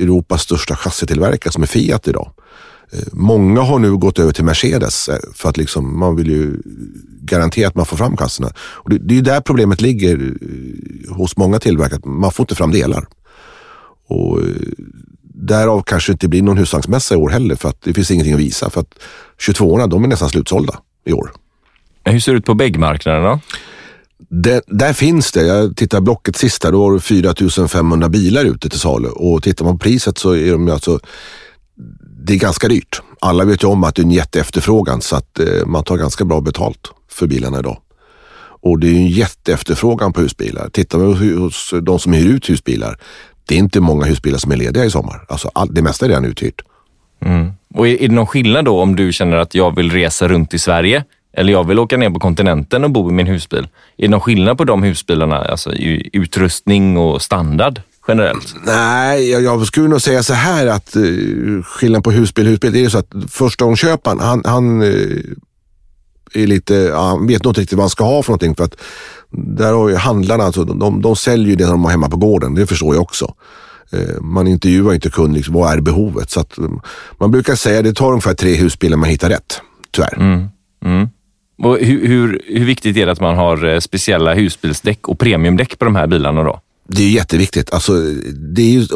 Europas 0.01 0.41
största 0.41 0.75
chassitillverkare 0.75 1.53
som 1.53 1.63
är 1.63 1.67
Fiat 1.67 2.07
idag. 2.07 2.31
Eh, 2.91 2.99
många 3.11 3.61
har 3.61 3.79
nu 3.79 3.97
gått 3.97 4.19
över 4.19 4.31
till 4.31 4.43
Mercedes 4.45 5.09
eh, 5.09 5.19
för 5.33 5.49
att 5.49 5.57
liksom, 5.57 5.99
man 5.99 6.15
vill 6.15 6.27
ju 6.27 6.61
garantera 7.21 7.67
att 7.67 7.75
man 7.75 7.85
får 7.85 7.97
fram 7.97 8.17
kassorna. 8.17 8.49
Och 8.57 8.89
det, 8.89 8.97
det 8.97 9.13
är 9.13 9.15
ju 9.15 9.21
där 9.21 9.41
problemet 9.41 9.81
ligger 9.81 10.15
eh, 10.15 11.15
hos 11.15 11.37
många 11.37 11.59
tillverkare, 11.59 11.99
man 12.03 12.31
får 12.31 12.43
inte 12.43 12.55
fram 12.55 12.71
delar. 12.71 13.05
Och 14.09 14.39
därav 15.21 15.81
kanske 15.81 16.11
det 16.11 16.13
inte 16.13 16.27
blir 16.27 16.41
någon 16.41 16.57
husvagnsmässa 16.57 17.15
i 17.15 17.17
år 17.17 17.29
heller 17.29 17.55
för 17.55 17.69
att 17.69 17.81
det 17.81 17.93
finns 17.93 18.11
ingenting 18.11 18.33
att 18.33 18.39
visa. 18.39 18.69
För 18.69 18.81
att 18.81 18.93
22orna, 19.39 19.87
de 19.87 20.03
är 20.03 20.07
nästan 20.07 20.29
slutsålda 20.29 20.79
i 21.07 21.13
år. 21.13 21.31
Hur 22.03 22.19
ser 22.19 22.31
det 22.31 22.37
ut 22.37 22.45
på 22.45 22.53
bäggmarknaden 22.53 23.39
Det, 24.29 24.63
där 24.67 24.93
finns 24.93 25.31
det. 25.31 25.45
Jag 25.45 25.75
tittar 25.75 26.01
Blocket 26.01 26.35
sista, 26.35 26.71
då 26.71 26.83
har 26.83 26.91
du 26.91 26.99
4 26.99 27.67
500 27.67 28.09
bilar 28.09 28.45
ute 28.45 28.69
till 28.69 28.79
salu. 28.79 29.07
Och 29.07 29.43
tittar 29.43 29.65
man 29.65 29.79
på 29.79 29.83
priset 29.83 30.17
så 30.17 30.35
är 30.35 30.51
de 30.51 30.69
alltså 30.69 30.99
det 32.27 32.33
är 32.33 32.37
ganska 32.37 32.67
dyrt. 32.67 33.01
Alla 33.19 33.45
vet 33.45 33.63
ju 33.63 33.67
om 33.67 33.83
att 33.83 33.95
det 33.95 34.01
är 34.01 34.03
en 34.03 34.11
jätteefterfrågan 34.11 35.01
så 35.01 35.15
att 35.15 35.39
eh, 35.39 35.65
man 35.65 35.83
tar 35.83 35.97
ganska 35.97 36.25
bra 36.25 36.41
betalt 36.41 36.91
för 37.11 37.27
bilarna 37.27 37.59
idag. 37.59 37.77
Och 38.61 38.79
det 38.79 38.87
är 38.87 38.93
en 38.93 39.07
jätteefterfrågan 39.07 40.13
på 40.13 40.21
husbilar. 40.21 40.69
Tittar 40.69 40.99
man 40.99 41.37
hos 41.37 41.73
de 41.81 41.99
som 41.99 42.13
hyr 42.13 42.29
ut 42.29 42.49
husbilar, 42.49 42.99
det 43.45 43.55
är 43.55 43.59
inte 43.59 43.79
många 43.79 44.05
husbilar 44.05 44.37
som 44.37 44.51
är 44.51 44.55
lediga 44.55 44.85
i 44.85 44.91
sommar. 44.91 45.25
Alltså 45.29 45.51
all, 45.53 45.73
det 45.73 45.81
mesta 45.81 46.05
är 46.05 46.09
redan 46.09 46.25
uthyrt. 46.25 46.61
Mm. 47.19 47.51
Och 47.73 47.87
är, 47.87 48.01
är 48.01 48.07
det 48.07 48.15
någon 48.15 48.27
skillnad 48.27 48.65
då 48.65 48.81
om 48.81 48.95
du 48.95 49.13
känner 49.13 49.37
att 49.37 49.55
jag 49.55 49.75
vill 49.75 49.91
resa 49.91 50.27
runt 50.27 50.53
i 50.53 50.59
Sverige 50.59 51.03
eller 51.33 51.53
jag 51.53 51.67
vill 51.67 51.79
åka 51.79 51.97
ner 51.97 52.09
på 52.09 52.19
kontinenten 52.19 52.83
och 52.83 52.91
bo 52.91 53.09
i 53.09 53.13
min 53.13 53.27
husbil? 53.27 53.67
Är 53.97 54.01
det 54.03 54.07
någon 54.07 54.21
skillnad 54.21 54.57
på 54.57 54.63
de 54.63 54.83
husbilarna, 54.83 55.37
alltså 55.37 55.73
i 55.73 56.09
utrustning 56.13 56.97
och 56.97 57.21
standard? 57.21 57.81
generellt? 58.07 58.55
Nej, 58.65 59.31
jag, 59.31 59.43
jag 59.43 59.67
skulle 59.67 59.87
nog 59.87 60.01
säga 60.01 60.23
så 60.23 60.33
här 60.33 60.67
att 60.67 60.95
uh, 60.95 61.63
skillnaden 61.63 62.03
på 62.03 62.11
husbil 62.11 62.45
och 62.45 62.51
husbil, 62.51 62.73
det 62.73 62.85
är 62.85 62.89
så 62.89 62.97
att 62.97 63.11
förstagångsköparen, 63.29 64.19
han, 64.19 64.41
han 64.45 64.81
uh, 64.81 65.21
är 66.33 66.47
lite, 66.47 66.91
han 66.95 67.27
vet 67.27 67.43
nog 67.43 67.51
inte 67.51 67.61
riktigt 67.61 67.77
vad 67.77 67.83
han 67.83 67.89
ska 67.89 68.03
ha 68.03 68.23
för 68.23 68.31
någonting. 68.31 68.55
För 68.55 68.63
att 68.63 68.75
där 69.31 69.73
har 69.73 69.89
ju 69.89 69.95
handlarna, 69.95 70.43
alltså, 70.43 70.63
de, 70.63 71.01
de 71.01 71.15
säljer 71.15 71.47
ju 71.47 71.55
det 71.55 71.65
de 71.65 71.83
har 71.83 71.91
hemma 71.91 72.09
på 72.09 72.17
gården, 72.17 72.55
det 72.55 72.67
förstår 72.67 72.95
jag 72.95 73.01
också. 73.01 73.33
Uh, 73.93 74.21
man 74.21 74.47
intervjuar 74.47 74.93
inte 74.93 75.09
kund, 75.09 75.33
liksom, 75.33 75.53
vad 75.53 75.73
är 75.73 75.81
behovet? 75.81 76.29
Så 76.29 76.39
att, 76.39 76.57
um, 76.57 76.81
man 77.17 77.31
brukar 77.31 77.55
säga 77.55 77.79
att 77.79 77.85
det 77.85 77.93
tar 77.93 78.09
ungefär 78.09 78.33
tre 78.33 78.55
husbilar 78.55 78.97
man 78.97 79.09
hittar 79.09 79.29
rätt, 79.29 79.61
tyvärr. 79.91 80.15
Mm. 80.15 80.47
Mm. 80.85 81.07
Och 81.63 81.77
hur, 81.77 82.07
hur, 82.07 82.41
hur 82.47 82.65
viktigt 82.65 82.97
är 82.97 83.05
det 83.05 83.11
att 83.11 83.21
man 83.21 83.35
har 83.35 83.79
speciella 83.79 84.33
husbilsdäck 84.33 85.07
och 85.07 85.19
premiumdäck 85.19 85.79
på 85.79 85.85
de 85.85 85.95
här 85.95 86.07
bilarna 86.07 86.43
då? 86.43 86.61
Det 86.87 87.03
är 87.03 87.09
jätteviktigt. 87.09 87.73
Alltså, 87.73 87.93
det 88.53 88.61
är 88.61 88.71
ju, 88.71 88.87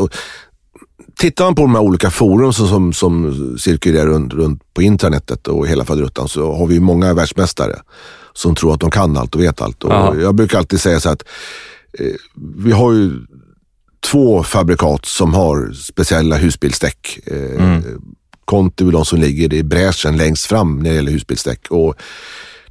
tittar 1.17 1.45
man 1.45 1.55
på 1.55 1.61
de 1.61 1.75
här 1.75 1.81
olika 1.81 2.09
forum 2.09 2.53
som, 2.53 2.67
som, 2.67 2.93
som 2.93 3.57
cirkulerar 3.57 4.05
runt, 4.05 4.33
runt 4.33 4.73
på 4.73 4.81
internetet 4.81 5.47
och 5.47 5.67
hela 5.67 5.85
faderuttan 5.85 6.27
så 6.27 6.53
har 6.53 6.67
vi 6.67 6.79
många 6.79 7.13
världsmästare 7.13 7.75
som 8.33 8.55
tror 8.55 8.73
att 8.73 8.79
de 8.79 8.91
kan 8.91 9.17
allt 9.17 9.35
och 9.35 9.41
vet 9.41 9.61
allt. 9.61 9.83
Och 9.83 10.21
jag 10.21 10.35
brukar 10.35 10.57
alltid 10.57 10.81
säga 10.81 10.99
så 10.99 11.09
att 11.09 11.23
eh, 11.99 12.15
vi 12.57 12.71
har 12.71 12.93
ju 12.93 13.11
två 14.01 14.43
fabrikat 14.43 15.05
som 15.05 15.33
har 15.33 15.71
speciella 15.73 16.35
husbilsdäck. 16.35 17.19
Eh, 17.25 17.65
mm. 17.65 18.01
Conti 18.45 18.87
är 18.87 18.91
de 18.91 19.05
som 19.05 19.19
ligger 19.19 19.53
i 19.53 19.63
bräschen 19.63 20.17
längst 20.17 20.45
fram 20.45 20.79
när 20.79 20.89
det 20.89 20.95
gäller 20.95 21.11
husbilsdäck. 21.11 21.67
Och 21.69 21.95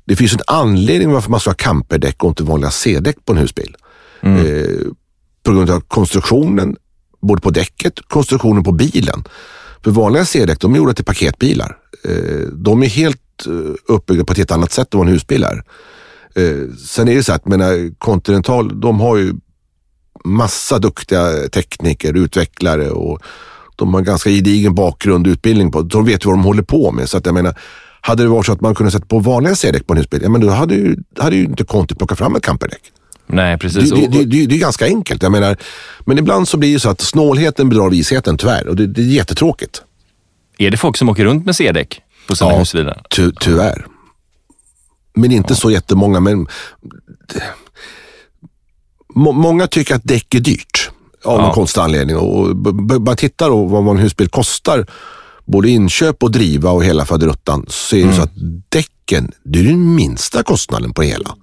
det 0.04 0.16
finns 0.16 0.32
en 0.32 0.40
anledning 0.46 1.12
varför 1.12 1.30
man 1.30 1.40
ska 1.40 1.50
ha 1.50 1.54
camperdäck 1.54 2.24
och 2.24 2.28
inte 2.28 2.42
vanliga 2.42 2.70
C-däck 2.70 3.16
på 3.24 3.32
en 3.32 3.38
husbil. 3.38 3.76
Mm. 4.20 4.46
Eh, 4.46 4.86
på 5.42 5.52
grund 5.52 5.70
av 5.70 5.80
konstruktionen, 5.80 6.76
både 7.20 7.40
på 7.40 7.50
däcket 7.50 8.00
konstruktionen 8.08 8.64
på 8.64 8.72
bilen. 8.72 9.24
För 9.84 9.90
vanliga 9.90 10.24
C-däck, 10.24 10.60
de 10.60 10.74
är 10.74 10.78
gjorda 10.78 10.92
till 10.92 11.04
paketbilar. 11.04 11.76
Eh, 12.04 12.48
de 12.52 12.82
är 12.82 12.86
helt 12.86 13.46
eh, 13.46 13.94
uppbyggda 13.94 14.24
på 14.24 14.32
ett 14.32 14.38
helt 14.38 14.50
annat 14.50 14.72
sätt 14.72 14.94
än 14.94 14.98
vad 14.98 15.06
en 15.06 15.12
husbil 15.12 15.44
är. 15.44 15.62
Eh, 16.34 16.74
sen 16.86 17.08
är 17.08 17.14
det 17.14 17.22
så 17.22 17.32
att, 17.32 17.46
menar, 17.46 17.98
Continental, 17.98 18.80
de 18.80 19.00
har 19.00 19.16
ju 19.16 19.34
massa 20.24 20.78
duktiga 20.78 21.48
tekniker, 21.48 22.16
utvecklare 22.16 22.90
och 22.90 23.22
de 23.76 23.94
har 23.94 24.00
en 24.00 24.04
ganska 24.04 24.30
gedigen 24.30 24.74
bakgrund 24.74 25.26
och 25.26 25.30
utbildning. 25.30 25.70
På. 25.70 25.82
De 25.82 26.04
vet 26.04 26.24
vad 26.24 26.34
de 26.34 26.44
håller 26.44 26.62
på 26.62 26.92
med. 26.92 27.08
Så 27.08 27.18
att 27.18 27.26
jag 27.26 27.34
menar, 27.34 27.54
hade 28.00 28.22
det 28.22 28.28
varit 28.28 28.46
så 28.46 28.52
att 28.52 28.60
man 28.60 28.74
kunde 28.74 28.92
sätta 28.92 29.06
på 29.06 29.18
vanliga 29.18 29.54
C-däck 29.54 29.86
på 29.86 29.92
en 29.92 29.96
husbil, 29.96 30.20
ja, 30.22 30.28
men 30.28 30.40
då 30.40 30.50
hade 30.50 30.74
ju, 30.74 30.96
hade 31.18 31.36
ju 31.36 31.44
inte 31.44 31.64
Conti 31.64 31.94
plockat 31.94 32.18
fram 32.18 32.36
ett 32.36 32.42
camperdäck. 32.42 32.82
Nej, 33.26 33.58
precis. 33.58 33.90
Det, 33.90 34.06
det, 34.06 34.24
det, 34.24 34.46
det, 34.46 34.54
är 34.54 34.58
ganska 34.58 34.84
enkelt. 34.84 35.22
Jag 35.22 35.32
menar, 35.32 35.56
men 36.00 36.18
ibland 36.18 36.48
så 36.48 36.56
blir 36.56 36.72
det 36.74 36.80
så 36.80 36.90
att 36.90 37.00
snålheten 37.00 37.68
bedrar 37.68 37.90
visheten 37.90 38.36
tyvärr 38.36 38.68
och 38.68 38.76
det, 38.76 38.86
det 38.86 39.00
är 39.00 39.04
jättetråkigt. 39.04 39.82
Är 40.58 40.70
det 40.70 40.76
folk 40.76 40.96
som 40.96 41.08
åker 41.08 41.24
runt 41.24 41.46
med 41.46 41.56
C-däck 41.56 42.00
på 42.28 42.36
sina 42.36 42.50
ja, 42.50 42.58
husbilar? 42.58 43.02
Ty, 43.10 43.30
tyvärr. 43.40 43.86
Men 45.14 45.32
inte 45.32 45.52
ja. 45.52 45.56
så 45.56 45.70
jättemånga. 45.70 46.20
Men, 46.20 46.46
många 49.20 49.66
tycker 49.66 49.94
att 49.94 50.04
däck 50.04 50.34
är 50.34 50.40
dyrt 50.40 50.90
av 51.24 51.38
ja. 51.38 51.42
någon 51.42 51.54
konstig 51.54 51.80
anledning. 51.80 52.16
Och 52.16 52.56
bara 53.00 53.16
titta 53.16 53.48
då 53.48 53.64
vad 53.64 53.88
en 53.88 54.02
husbil 54.02 54.28
kostar, 54.28 54.86
både 55.44 55.70
inköp 55.70 56.22
och 56.22 56.30
driva 56.30 56.70
och 56.70 56.84
hela 56.84 57.04
faderuttan, 57.04 57.66
så 57.68 57.96
är 57.96 58.00
det 58.00 58.04
mm. 58.04 58.16
så 58.16 58.22
att 58.22 58.32
däcken, 58.68 59.32
det 59.44 59.58
är 59.58 59.64
den 59.64 59.94
minsta 59.94 60.42
kostnaden 60.42 60.94
på 60.94 61.02
hela. 61.02 61.36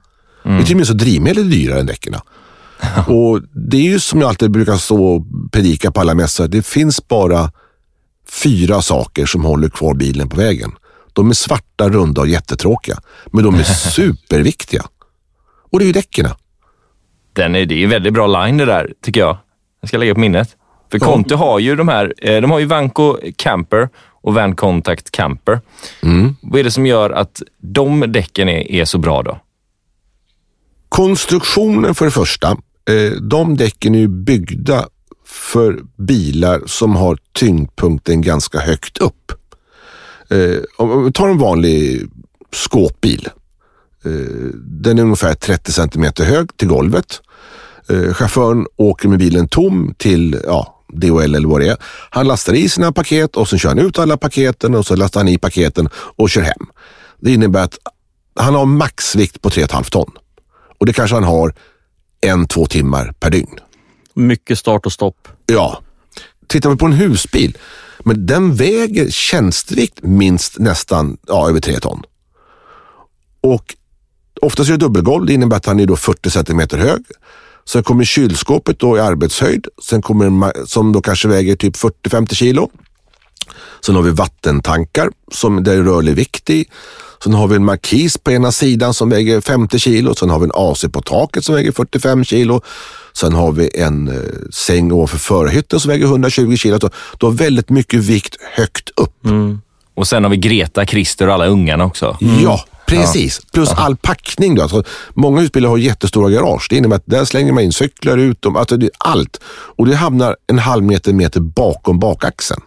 Mm. 0.45 0.57
Det 0.57 0.63
är 0.63 0.65
till 0.65 0.75
och 0.75 0.77
med 0.77 0.87
så 0.87 0.93
drivmedel 0.93 1.45
är 1.45 1.51
dyrare 1.51 1.79
än 1.79 1.85
däcken. 1.85 2.15
och 3.07 3.41
det 3.41 3.77
är 3.77 3.81
ju 3.81 3.99
som 3.99 4.21
jag 4.21 4.27
alltid 4.27 4.51
brukar 4.51 4.77
stå 4.77 5.05
och 5.05 5.23
predika 5.51 5.91
på 5.91 6.01
alla 6.01 6.13
mässor. 6.13 6.47
Det 6.47 6.65
finns 6.65 7.07
bara 7.07 7.51
fyra 8.43 8.81
saker 8.81 9.25
som 9.25 9.45
håller 9.45 9.69
kvar 9.69 9.93
bilen 9.93 10.29
på 10.29 10.37
vägen. 10.37 10.71
De 11.13 11.29
är 11.29 11.33
svarta, 11.33 11.89
runda 11.89 12.21
och 12.21 12.27
jättetråkiga. 12.27 12.99
Men 13.31 13.43
de 13.43 13.55
är 13.55 13.63
superviktiga. 13.91 14.85
Och 15.71 15.79
det 15.79 15.85
är 15.85 15.87
ju 15.87 15.93
däcken. 15.93 16.27
Den 17.37 17.55
är, 17.55 17.65
det 17.65 17.75
är 17.75 17.83
en 17.83 17.89
väldigt 17.89 18.13
bra 18.13 18.27
line 18.27 18.57
det 18.57 18.65
där, 18.65 18.93
tycker 19.01 19.19
jag. 19.19 19.37
Jag 19.81 19.87
ska 19.87 19.97
lägga 19.97 20.13
på 20.13 20.19
minnet. 20.19 20.55
För 20.91 20.99
Conti 20.99 21.35
har 21.35 21.59
ju 21.59 21.75
de 21.75 21.87
här, 21.87 22.13
eh, 22.17 22.41
de 22.41 22.51
har 22.51 22.59
ju 22.59 22.65
Vanco 22.65 23.17
Camper 23.35 23.89
och 24.21 24.33
Van 24.33 24.55
Contact 24.55 25.11
Camper. 25.11 25.59
Vad 26.41 26.59
är 26.59 26.63
det 26.63 26.71
som 26.71 26.85
gör 26.85 27.09
att 27.09 27.41
de 27.57 27.99
däcken 28.07 28.49
är, 28.49 28.71
är 28.71 28.85
så 28.85 28.97
bra 28.97 29.23
då? 29.23 29.39
Konstruktionen 30.89 31.95
för 31.95 32.05
det 32.05 32.11
första. 32.11 32.47
Eh, 32.89 33.11
de 33.21 33.57
däcken 33.57 33.95
är 33.95 33.99
ju 33.99 34.07
byggda 34.07 34.85
för 35.25 35.79
bilar 35.95 36.61
som 36.65 36.95
har 36.95 37.17
tyngdpunkten 37.33 38.21
ganska 38.21 38.59
högt 38.59 38.97
upp. 38.97 39.31
Eh, 40.29 40.61
om 40.77 41.05
vi 41.05 41.11
tar 41.11 41.29
en 41.29 41.37
vanlig 41.37 42.09
skåpbil. 42.51 43.29
Eh, 44.05 44.11
den 44.55 44.99
är 44.99 45.03
ungefär 45.03 45.33
30 45.33 45.71
centimeter 45.71 46.25
hög 46.25 46.57
till 46.57 46.67
golvet. 46.67 47.21
Eh, 47.89 48.13
chauffören 48.13 48.65
åker 48.75 49.09
med 49.09 49.19
bilen 49.19 49.47
tom 49.47 49.95
till 49.97 50.41
ja, 50.45 50.83
DHL 50.93 51.35
eller 51.35 51.47
vad 51.47 51.61
det 51.61 51.67
är. 51.67 51.77
Han 52.09 52.27
lastar 52.27 52.53
i 52.53 52.69
sina 52.69 52.91
paket 52.91 53.35
och 53.35 53.47
så 53.47 53.57
kör 53.57 53.69
han 53.69 53.79
ut 53.79 53.99
alla 53.99 54.17
paketen 54.17 54.75
och 54.75 54.85
så 54.85 54.95
lastar 54.95 55.19
han 55.19 55.27
i 55.27 55.37
paketen 55.37 55.89
och 55.93 56.29
kör 56.29 56.41
hem. 56.41 56.67
Det 57.19 57.33
innebär 57.33 57.63
att 57.63 57.77
han 58.35 58.55
har 58.55 58.65
maxvikt 58.65 59.41
på 59.41 59.49
3,5 59.49 59.89
ton. 59.89 60.11
Och 60.79 60.85
det 60.85 60.93
kanske 60.93 61.15
han 61.15 61.23
har 61.23 61.53
en, 62.21 62.47
två 62.47 62.65
timmar 62.65 63.13
per 63.19 63.29
dygn. 63.29 63.59
Mycket 64.13 64.59
start 64.59 64.85
och 64.85 64.93
stopp. 64.93 65.27
Ja. 65.45 65.81
Tittar 66.47 66.69
vi 66.69 66.75
på 66.75 66.85
en 66.85 66.93
husbil, 66.93 67.57
men 67.99 68.25
den 68.25 68.55
väger 68.55 69.09
tjänstevikt 69.09 69.99
minst 70.01 70.59
nästan 70.59 71.17
ja, 71.27 71.49
över 71.49 71.59
3 71.59 71.79
ton. 71.79 72.03
Och 73.41 73.75
oftast 74.41 74.69
är 74.69 74.73
det 74.73 74.77
dubbelgolv. 74.77 75.25
Det 75.25 75.33
innebär 75.33 75.57
att 75.57 75.65
han 75.65 75.79
är 75.79 75.85
då 75.85 75.95
40 75.95 76.29
centimeter 76.29 76.77
hög. 76.77 77.01
Sen 77.65 77.83
kommer 77.83 78.03
kylskåpet 78.03 78.79
då 78.79 78.97
i 78.97 78.99
arbetshöjd, 78.99 79.67
sen 79.83 80.01
kommer 80.01 80.65
som 80.65 80.91
då 80.91 81.01
kanske 81.01 81.27
väger 81.27 81.55
typ 81.55 81.75
40-50 81.75 82.33
kilo. 82.33 82.69
Sen 83.85 83.95
har 83.95 84.01
vi 84.01 84.11
vattentankar 84.11 85.09
som 85.31 85.63
det 85.63 85.73
är 85.73 85.83
rörlig 85.83 86.15
vikt 86.15 86.49
i. 86.49 86.65
Sen 87.23 87.33
har 87.33 87.47
vi 87.47 87.55
en 87.55 87.65
markis 87.65 88.17
på 88.17 88.31
ena 88.31 88.51
sidan 88.51 88.93
som 88.93 89.09
väger 89.09 89.41
50 89.41 89.79
kilo. 89.79 90.15
Sen 90.15 90.29
har 90.29 90.39
vi 90.39 90.45
en 90.45 90.51
AC 90.53 90.85
på 90.91 91.01
taket 91.01 91.45
som 91.45 91.55
väger 91.55 91.71
45 91.71 92.23
kilo. 92.23 92.61
Sen 93.13 93.33
har 93.33 93.51
vi 93.51 93.69
en 93.73 94.07
eh, 94.07 94.13
säng 94.53 94.91
ovanför 94.91 95.17
förhytten 95.17 95.79
som 95.79 95.89
väger 95.91 96.05
120 96.05 96.55
kilo. 96.55 96.79
Så 96.79 96.89
Du 97.17 97.25
har 97.25 97.33
väldigt 97.33 97.69
mycket 97.69 97.99
vikt 97.99 98.35
högt 98.53 98.89
upp. 98.95 99.25
Och 99.95 100.07
sen 100.07 100.23
har 100.23 100.31
vi 100.31 100.37
Greta, 100.37 100.85
Christer 100.85 101.27
och 101.27 101.33
alla 101.33 101.45
ungarna 101.45 101.85
också. 101.85 102.17
Ja, 102.43 102.65
precis. 102.87 103.41
Plus 103.53 103.69
all 103.71 103.95
packning. 103.97 104.55
Då. 104.55 104.61
Alltså, 104.61 104.83
många 105.13 105.41
husbilar 105.41 105.69
har 105.69 105.77
jättestora 105.77 106.29
garage. 106.29 106.67
Det 106.69 106.75
innebär 106.77 106.95
att 106.95 107.03
där 107.05 107.25
slänger 107.25 107.53
man 107.53 107.63
in 107.63 107.73
cyklar 107.73 108.17
ut 108.17 108.41
dem. 108.41 108.55
Alltså, 108.55 108.77
det 108.77 108.85
är 108.85 108.91
allt. 108.97 109.39
Och 109.47 109.85
det 109.85 109.95
hamnar 109.95 110.35
en 110.47 110.59
halv 110.59 110.83
meter, 110.83 111.13
meter 111.13 111.39
bakom 111.39 111.99
bakaxeln. 111.99 112.61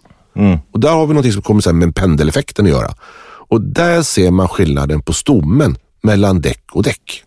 Och 0.73 0.81
där 0.81 0.91
har 0.93 1.07
vi 1.07 1.15
något 1.15 1.33
som 1.33 1.43
kommer 1.43 1.61
sen 1.61 1.79
med 1.79 1.95
pendeleffekten 1.95 2.65
att 2.65 2.71
göra. 2.71 2.95
Och 3.49 3.61
där 3.61 4.03
ser 4.03 4.31
man 4.31 4.49
skillnaden 4.49 5.03
på 5.03 5.13
stommen 5.13 5.77
mellan 6.03 6.41
däck 6.41 6.63
och 6.73 6.83
däck. 6.83 7.25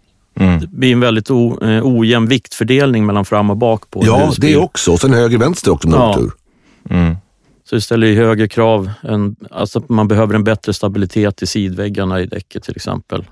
Det 0.61 0.67
blir 0.71 0.91
en 0.93 0.99
väldigt 0.99 1.31
o, 1.31 1.65
eh, 1.65 1.81
ojämn 1.83 2.27
viktfördelning 2.27 3.05
mellan 3.05 3.25
fram 3.25 3.49
och 3.49 3.57
bak 3.57 3.89
på 3.89 4.01
Ja, 4.05 4.31
det 4.37 4.57
också. 4.57 4.91
Och 4.91 4.99
sen 5.01 5.13
höger 5.13 5.37
vänster 5.37 5.71
också 5.71 5.87
om 5.87 5.93
Ja. 5.93 6.15
tur. 6.17 6.31
Så 7.73 7.77
det 7.77 7.81
ställer 7.81 8.07
ju 8.07 8.15
högre 8.15 8.47
krav. 8.47 8.91
Än, 9.03 9.35
alltså 9.51 9.79
att 9.79 9.89
man 9.89 10.07
behöver 10.07 10.35
en 10.35 10.43
bättre 10.43 10.73
stabilitet 10.73 11.41
i 11.41 11.47
sidväggarna 11.47 12.21
i 12.21 12.25
däcket 12.25 12.63
till 12.63 12.75
exempel. 12.75 13.25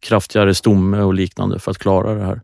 Kraftigare 0.00 0.54
stomme 0.54 1.00
och 1.00 1.14
liknande 1.14 1.58
för 1.58 1.70
att 1.70 1.78
klara 1.78 2.14
det 2.14 2.24
här. 2.24 2.40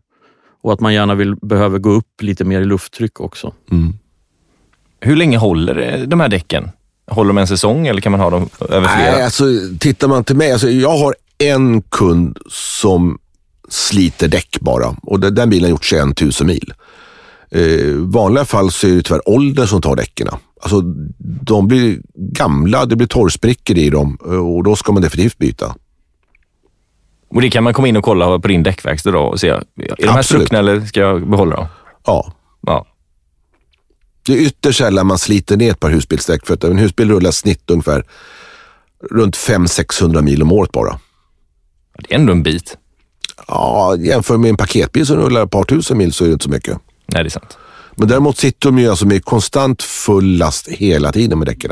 Och 0.61 0.73
att 0.73 0.79
man 0.79 0.93
gärna 0.93 1.15
vill, 1.15 1.35
behöver 1.35 1.79
gå 1.79 1.89
upp 1.89 2.21
lite 2.21 2.45
mer 2.45 2.61
i 2.61 2.65
lufttryck 2.65 3.19
också. 3.19 3.53
Hur 4.99 5.15
länge 5.15 5.37
håller 5.37 6.05
de 6.05 6.19
här 6.19 6.29
däcken? 6.29 6.69
Håller 7.07 7.27
de 7.27 7.37
en 7.37 7.47
säsong 7.47 7.87
eller 7.87 8.01
kan 8.01 8.11
man 8.11 8.21
ha 8.21 8.29
dem 8.29 8.49
över 8.69 8.87
flera? 8.87 9.11
Nej, 9.11 9.23
alltså 9.23 9.45
tittar 9.79 10.07
man 10.07 10.23
till 10.23 10.35
mig. 10.35 10.51
Alltså, 10.51 10.69
jag 10.69 10.97
har 10.97 11.15
en 11.37 11.81
kund 11.81 12.37
som 12.49 13.19
sliter 13.69 14.27
däck 14.27 14.57
bara 14.61 14.95
och 15.01 15.19
den 15.19 15.35
den 15.35 15.49
bilen 15.49 15.63
har 15.63 15.69
gjort 15.69 15.85
21 15.85 16.21
000 16.21 16.31
mil. 16.43 16.73
Eh, 17.51 17.93
vanliga 17.95 18.45
fall 18.45 18.71
så 18.71 18.87
är 18.87 18.91
det 18.95 19.01
tyvärr 19.01 19.29
ålder 19.29 19.65
som 19.65 19.81
tar 19.81 19.95
däcken. 19.95 20.27
Alltså, 20.61 20.81
de 21.41 21.67
blir 21.67 21.99
gamla, 22.15 22.85
det 22.85 22.95
blir 22.95 23.07
torrsprickor 23.07 23.77
i 23.77 23.89
dem 23.89 24.17
eh, 24.25 24.31
och 24.55 24.63
då 24.63 24.75
ska 24.75 24.91
man 24.91 25.01
definitivt 25.01 25.37
byta. 25.37 25.75
Och 27.29 27.41
det 27.41 27.49
kan 27.49 27.63
man 27.63 27.73
komma 27.73 27.87
in 27.87 27.97
och 27.97 28.03
kolla 28.03 28.39
på 28.39 28.47
din 28.47 28.63
däckverkstad 28.63 29.11
då 29.11 29.19
och 29.19 29.39
se. 29.39 29.47
Är 29.49 29.61
de 29.97 30.07
här 30.07 30.21
spruckna 30.21 30.59
eller 30.59 30.81
ska 30.81 30.99
jag 30.99 31.29
behålla 31.29 31.55
dem? 31.55 31.65
Ja, 32.05 32.33
Ja. 32.61 32.85
det 34.25 34.33
är 34.33 34.37
ytterst 34.37 34.77
sällan 34.77 35.07
man 35.07 35.17
sliter 35.17 35.57
ner 35.57 35.71
ett 35.71 35.79
par 35.79 35.89
husbilsdäck 35.89 36.45
för 36.47 36.53
att 36.53 36.63
en 36.63 36.77
husbil 36.77 37.09
rullar 37.11 37.31
snitt 37.31 37.69
ungefär 37.69 38.03
runt 39.11 39.37
500-600 39.37 40.21
mil 40.21 40.41
om 40.41 40.51
året 40.51 40.71
bara. 40.71 40.99
Det 41.99 42.13
är 42.13 42.19
ändå 42.19 42.31
en 42.33 42.43
bit. 42.43 42.77
Ja, 43.47 43.95
jämför 43.99 44.37
med 44.37 44.49
en 44.49 44.57
paketbil 44.57 45.05
som 45.05 45.15
rullar 45.17 45.43
ett 45.43 45.51
par 45.51 45.63
tusen 45.63 45.97
mil 45.97 46.13
så 46.13 46.23
är 46.23 46.27
det 46.27 46.33
inte 46.33 46.43
så 46.43 46.49
mycket. 46.49 46.77
Nej, 47.13 47.23
det 47.23 47.27
är 47.27 47.29
sant. 47.29 47.57
Men 47.95 48.07
däremot 48.07 48.37
sitter 48.37 48.69
de 48.69 48.79
ju 48.79 48.89
alltså 48.89 49.05
med 49.05 49.25
konstant 49.25 49.83
full 49.83 50.37
last 50.37 50.67
hela 50.67 51.11
tiden 51.11 51.39
med 51.39 51.47
däcken. 51.47 51.71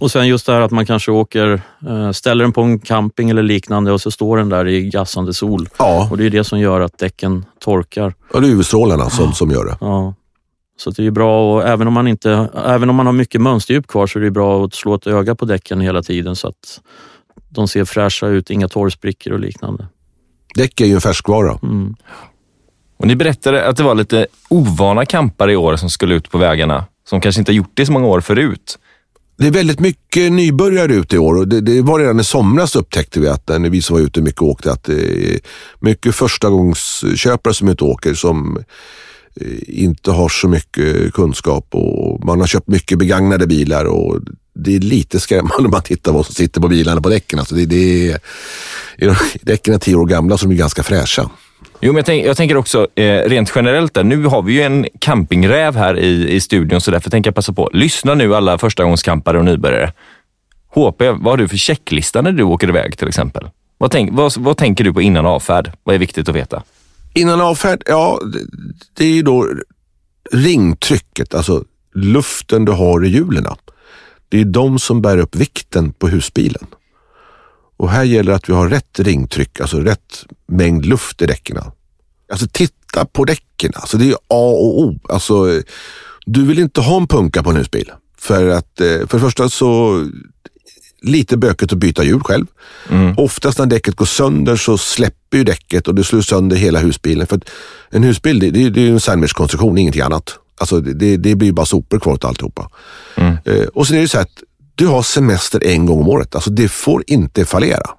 Och 0.00 0.10
sen 0.10 0.28
just 0.28 0.46
det 0.46 0.52
här 0.52 0.60
att 0.60 0.70
man 0.70 0.86
kanske 0.86 1.10
åker, 1.10 1.60
eh, 1.88 2.10
ställer 2.10 2.44
den 2.44 2.52
på 2.52 2.62
en 2.62 2.78
camping 2.78 3.30
eller 3.30 3.42
liknande 3.42 3.92
och 3.92 4.00
så 4.00 4.10
står 4.10 4.36
den 4.36 4.48
där 4.48 4.68
i 4.68 4.90
gassande 4.90 5.34
sol. 5.34 5.68
Ja, 5.78 6.08
Och 6.10 6.16
det 6.18 6.26
är 6.26 6.30
det 6.30 6.44
som 6.44 6.60
gör 6.60 6.80
att 6.80 6.98
däcken 6.98 7.44
torkar. 7.60 8.14
och 8.32 8.42
det 8.42 8.48
är 8.48 8.50
UV-strålarna 8.50 9.10
som, 9.10 9.32
som 9.32 9.50
gör 9.50 9.64
det. 9.64 9.76
Ja. 9.80 10.14
Så 10.78 10.90
det 10.90 11.06
är 11.06 11.10
bra 11.10 11.54
och 11.54 11.68
även 11.68 11.86
om 11.86 11.92
man 11.94 12.08
inte, 12.08 12.48
även 12.66 12.90
om 12.90 12.96
man 12.96 13.06
har 13.06 13.12
mycket 13.12 13.40
mönsterdjup 13.40 13.86
kvar 13.86 14.06
så 14.06 14.18
är 14.18 14.22
det 14.22 14.30
bra 14.30 14.64
att 14.64 14.74
slå 14.74 14.94
ett 14.94 15.06
öga 15.06 15.34
på 15.34 15.44
däcken 15.44 15.80
hela 15.80 16.02
tiden 16.02 16.36
så 16.36 16.48
att 16.48 16.80
de 17.48 17.68
ser 17.68 17.84
fräscha 17.84 18.26
ut, 18.26 18.50
inga 18.50 18.68
torrsprickor 18.68 19.32
och 19.32 19.40
liknande. 19.40 19.86
Däck 20.54 20.80
är 20.80 20.86
ju 20.86 20.94
en 20.94 21.00
färskvara. 21.00 21.58
Mm. 21.62 21.94
Och 22.98 23.06
ni 23.06 23.16
berättade 23.16 23.68
att 23.68 23.76
det 23.76 23.82
var 23.82 23.94
lite 23.94 24.26
ovana 24.48 25.06
campare 25.06 25.52
i 25.52 25.56
år 25.56 25.76
som 25.76 25.90
skulle 25.90 26.14
ut 26.14 26.30
på 26.30 26.38
vägarna, 26.38 26.84
som 27.08 27.20
kanske 27.20 27.40
inte 27.40 27.52
har 27.52 27.56
gjort 27.56 27.70
det 27.74 27.86
så 27.86 27.92
många 27.92 28.06
år 28.06 28.20
förut. 28.20 28.78
Det 29.38 29.46
är 29.46 29.50
väldigt 29.50 29.80
mycket 29.80 30.32
nybörjare 30.32 30.94
ute 30.94 31.16
i 31.16 31.18
år 31.18 31.36
och 31.36 31.48
det, 31.48 31.60
det 31.60 31.82
var 31.82 31.98
redan 31.98 32.20
i 32.20 32.24
somras 32.24 32.76
upptäckte 32.76 33.20
vi 33.20 33.28
att 33.28 33.48
när 33.48 33.70
vi 33.70 33.82
som 33.82 33.96
var 33.96 34.02
ute 34.02 34.22
mycket 34.22 34.42
och 34.42 34.48
åkte 34.48 34.72
att 34.72 34.84
det 34.84 35.34
är 35.34 35.40
mycket 35.80 36.14
förstagångsköpare 36.14 37.54
som 37.54 37.68
inte 37.68 37.84
åker 37.84 38.14
som 38.14 38.64
eh, 39.40 39.46
inte 39.66 40.10
har 40.10 40.28
så 40.28 40.48
mycket 40.48 41.12
kunskap 41.12 41.66
och 41.70 42.24
man 42.24 42.40
har 42.40 42.46
köpt 42.46 42.68
mycket 42.68 42.98
begagnade 42.98 43.46
bilar 43.46 43.84
och 43.84 44.20
det 44.54 44.76
är 44.76 44.80
lite 44.80 45.20
skrämmande 45.20 45.62
när 45.62 45.68
man 45.68 45.82
tittar 45.82 46.12
vad 46.12 46.26
som 46.26 46.34
sitter 46.34 46.60
på 46.60 46.68
bilarna 46.68 47.00
på 47.00 47.08
däcken. 47.08 47.38
Alltså 47.38 47.54
det, 47.54 47.66
det 47.66 48.10
är, 48.10 48.20
däcken 49.42 49.74
är 49.74 49.78
tio 49.78 49.94
år 49.94 50.06
gamla 50.06 50.38
så 50.38 50.46
de 50.46 50.52
är 50.52 50.58
ganska 50.58 50.82
fräscha. 50.82 51.30
Jo, 51.80 51.92
men 51.92 51.96
jag, 51.96 52.06
tänk, 52.06 52.26
jag 52.26 52.36
tänker 52.36 52.56
också 52.56 52.88
eh, 52.94 53.28
rent 53.28 53.52
generellt 53.54 53.94
där. 53.94 54.04
Nu 54.04 54.24
har 54.24 54.42
vi 54.42 54.52
ju 54.52 54.62
en 54.62 54.86
campingräv 54.98 55.76
här 55.76 55.98
i, 55.98 56.34
i 56.34 56.40
studion, 56.40 56.80
så 56.80 56.90
därför 56.90 57.10
tänker 57.10 57.28
jag 57.28 57.34
passa 57.34 57.52
på. 57.52 57.70
Lyssna 57.72 58.14
nu 58.14 58.34
alla 58.34 58.58
förstagångskampare 58.58 59.38
och 59.38 59.44
nybörjare. 59.44 59.92
HP, 60.74 61.00
vad 61.00 61.22
har 61.22 61.36
du 61.36 61.48
för 61.48 61.56
checklista 61.56 62.22
när 62.22 62.32
du 62.32 62.42
åker 62.42 62.68
iväg 62.68 62.98
till 62.98 63.08
exempel? 63.08 63.50
Vad, 63.78 63.90
tänk, 63.90 64.10
vad, 64.12 64.36
vad 64.36 64.56
tänker 64.56 64.84
du 64.84 64.92
på 64.92 65.02
innan 65.02 65.26
avfärd? 65.26 65.72
Vad 65.84 65.94
är 65.94 65.98
viktigt 65.98 66.28
att 66.28 66.34
veta? 66.34 66.62
Innan 67.14 67.40
avfärd, 67.40 67.82
ja, 67.86 68.20
det, 68.96 69.04
är 69.04 69.12
ju 69.12 69.22
då 69.22 69.48
ringtrycket, 70.32 71.34
alltså 71.34 71.64
luften 71.94 72.64
du 72.64 72.72
har 72.72 73.04
i 73.04 73.08
hjulen. 73.08 73.46
Det 74.28 74.40
är 74.40 74.44
de 74.44 74.78
som 74.78 75.02
bär 75.02 75.18
upp 75.18 75.36
vikten 75.36 75.92
på 75.92 76.08
husbilen. 76.08 76.66
Och 77.78 77.90
här 77.90 78.04
gäller 78.04 78.32
att 78.32 78.48
vi 78.48 78.52
har 78.52 78.68
rätt 78.68 79.00
ringtryck, 79.00 79.60
alltså 79.60 79.80
rätt 79.80 80.24
mängd 80.46 80.86
luft 80.86 81.22
i 81.22 81.26
däcken. 81.26 81.58
Alltså 82.32 82.46
titta 82.52 83.04
på 83.04 83.24
däcken, 83.24 83.72
alltså 83.74 83.98
det 83.98 84.08
är 84.08 84.14
A 84.14 84.50
och 84.50 84.80
O. 84.80 84.98
Alltså, 85.08 85.62
du 86.26 86.44
vill 86.44 86.58
inte 86.58 86.80
ha 86.80 86.96
en 86.96 87.06
punka 87.06 87.42
på 87.42 87.50
en 87.50 87.56
husbil. 87.56 87.92
För 88.18 88.48
att 88.48 88.80
eh, 88.80 88.86
för 88.86 89.12
det 89.12 89.20
första 89.20 89.48
så 89.48 90.04
lite 91.02 91.36
bökigt 91.36 91.72
att 91.72 91.78
byta 91.78 92.04
hjul 92.04 92.20
själv. 92.20 92.46
Oftast 93.16 93.58
när 93.58 93.66
däcket 93.66 93.96
går 93.96 94.06
sönder 94.06 94.56
så 94.56 94.78
släpper 94.78 95.38
ju 95.38 95.44
däcket 95.44 95.88
och 95.88 95.94
det 95.94 96.04
slår 96.04 96.20
sönder 96.20 96.56
hela 96.56 96.78
husbilen. 96.78 97.26
För 97.26 97.40
en 97.90 98.02
husbil 98.02 98.38
det, 98.38 98.50
det, 98.50 98.70
det 98.70 98.80
är 98.80 98.84
ju 98.84 98.92
en 98.92 99.00
sandwichkonstruktion, 99.00 99.78
ingenting 99.78 100.02
annat. 100.02 100.38
Alltså 100.58 100.80
det, 100.80 101.16
det, 101.16 101.34
blir 101.34 101.52
bara 101.52 101.66
sopor 101.66 101.98
kvar 101.98 102.16
till 102.16 102.28
alltihopa. 102.28 102.70
Eh, 103.44 103.66
och 103.74 103.86
sen 103.86 103.96
är 103.96 104.00
det 104.00 104.08
så 104.08 104.16
här 104.16 104.24
att 104.24 104.42
du 104.78 104.86
har 104.86 105.02
semester 105.02 105.66
en 105.66 105.86
gång 105.86 106.00
om 106.00 106.08
året. 106.08 106.34
Alltså 106.34 106.50
det 106.50 106.68
får 106.68 107.04
inte 107.06 107.44
fallera. 107.44 107.90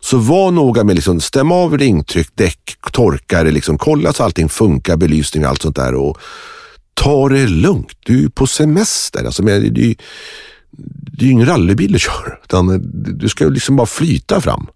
Så 0.00 0.18
var 0.18 0.50
noga 0.50 0.84
med 0.84 0.94
liksom, 0.94 1.20
stämma 1.20 1.54
av 1.54 1.78
ringtryck, 1.78 2.28
däck, 2.34 2.76
torkare, 2.92 3.50
liksom, 3.50 3.78
kolla 3.78 4.12
så 4.12 4.24
allting 4.24 4.48
funkar, 4.48 4.96
belysning 4.96 5.44
och 5.44 5.50
allt 5.50 5.62
sånt 5.62 5.76
där. 5.76 5.94
Och 5.94 6.18
ta 6.94 7.28
det 7.28 7.46
lugnt. 7.46 7.92
Du 8.06 8.24
är 8.24 8.28
på 8.28 8.46
semester. 8.46 9.24
Alltså, 9.24 9.42
men, 9.42 9.74
det 9.74 9.80
är 9.80 9.84
ju, 9.84 9.94
det 11.12 11.24
är 11.24 11.26
ju 11.26 11.32
ingen 11.32 11.46
rallybil 11.46 11.92
du 11.92 11.98
kör, 11.98 12.40
utan 12.44 12.80
du 13.18 13.28
ska 13.28 13.44
liksom 13.44 13.76
bara 13.76 13.86
flyta 13.86 14.40
fram. 14.40 14.66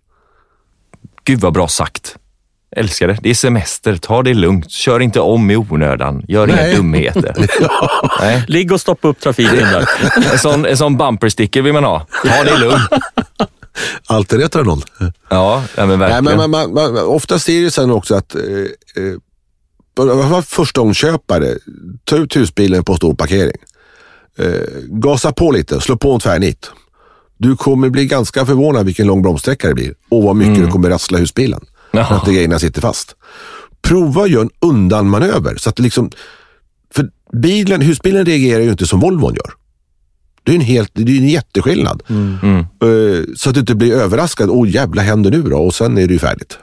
Gud 1.24 1.40
vad 1.40 1.52
bra 1.52 1.68
sagt. 1.68 2.16
Älskar 2.76 3.08
det. 3.08 3.18
Det 3.22 3.30
är 3.30 3.34
semester. 3.34 3.96
Ta 3.96 4.22
det 4.22 4.34
lugnt. 4.34 4.70
Kör 4.70 5.00
inte 5.00 5.20
om 5.20 5.50
i 5.50 5.56
onödan. 5.56 6.24
Gör 6.28 6.46
Nej. 6.46 6.68
inga 6.68 6.76
dumheter. 6.76 7.34
Nej. 8.20 8.44
Ligg 8.48 8.72
och 8.72 8.80
stoppa 8.80 9.08
upp 9.08 9.20
trafiken 9.20 9.56
där. 9.56 9.88
En 10.32 10.38
sån, 10.38 10.66
en 10.66 10.76
sån 10.76 10.96
bumpersticker 10.96 11.62
vill 11.62 11.72
man 11.72 11.84
ha. 11.84 12.06
Ta 12.24 12.44
det 12.44 12.58
lugnt. 12.58 12.82
Alltid 14.06 14.40
rätt 14.40 14.54
eller 14.54 14.64
noll. 14.64 14.82
Ja, 15.28 15.64
ja 15.76 15.86
men 15.86 15.88
Nej, 15.88 15.96
verkligen. 15.98 16.24
men 16.24 16.50
man, 16.50 16.72
man, 16.72 16.92
man, 16.94 17.04
oftast 17.04 17.48
är 17.48 17.62
det 17.62 17.70
sen 17.70 17.90
också 17.90 18.14
att 18.14 18.34
eh, 18.34 18.42
eh, 18.96 20.42
förstagångsköpare, 20.42 21.54
ta 22.04 22.16
ut 22.16 22.36
husbilen 22.36 22.84
på 22.84 22.94
stor 22.94 23.14
parkering. 23.14 23.56
Eh, 24.38 24.46
gasa 24.88 25.32
på 25.32 25.50
lite, 25.50 25.80
slå 25.80 25.96
på 25.96 26.12
en 26.12 26.20
tvärnit. 26.20 26.70
Du 27.38 27.56
kommer 27.56 27.88
bli 27.88 28.06
ganska 28.06 28.46
förvånad 28.46 28.86
vilken 28.86 29.06
lång 29.06 29.22
bromssträcka 29.22 29.68
det 29.68 29.74
blir 29.74 29.94
och 30.08 30.22
vad 30.22 30.36
mycket 30.36 30.64
du 30.64 30.66
kommer 30.66 30.90
rassla 30.90 31.18
husbilen. 31.18 31.60
Ja. 31.90 32.04
För 32.04 32.14
att 32.16 32.26
grejerna 32.26 32.58
sitter 32.58 32.80
fast. 32.80 33.16
Prova 33.82 34.22
att 34.22 34.30
göra 34.30 34.42
en 34.42 34.50
undanmanöver. 34.60 35.56
Så 35.56 35.70
att 35.70 35.78
liksom, 35.78 36.10
för 36.94 37.10
bilen, 37.32 37.80
husbilen 37.80 38.26
reagerar 38.26 38.60
ju 38.62 38.70
inte 38.70 38.86
som 38.86 39.00
Volvon 39.00 39.34
gör. 39.34 39.52
Det 40.42 40.52
är 40.52 40.56
en, 40.56 40.60
helt, 40.60 40.90
det 40.94 41.12
är 41.12 41.18
en 41.18 41.28
jätteskillnad. 41.28 42.02
Mm. 42.08 42.58
Eh, 42.60 43.24
Så 43.36 43.48
att 43.48 43.54
du 43.54 43.60
inte 43.60 43.74
blir 43.74 43.92
överraskad. 43.92 44.48
Åh 44.50 44.68
jävla 44.70 45.02
händer 45.02 45.30
nu 45.30 45.42
då? 45.42 45.56
Och 45.56 45.74
sen 45.74 45.98
är 45.98 46.06
det 46.06 46.12
ju 46.12 46.18
färdigt. 46.18 46.58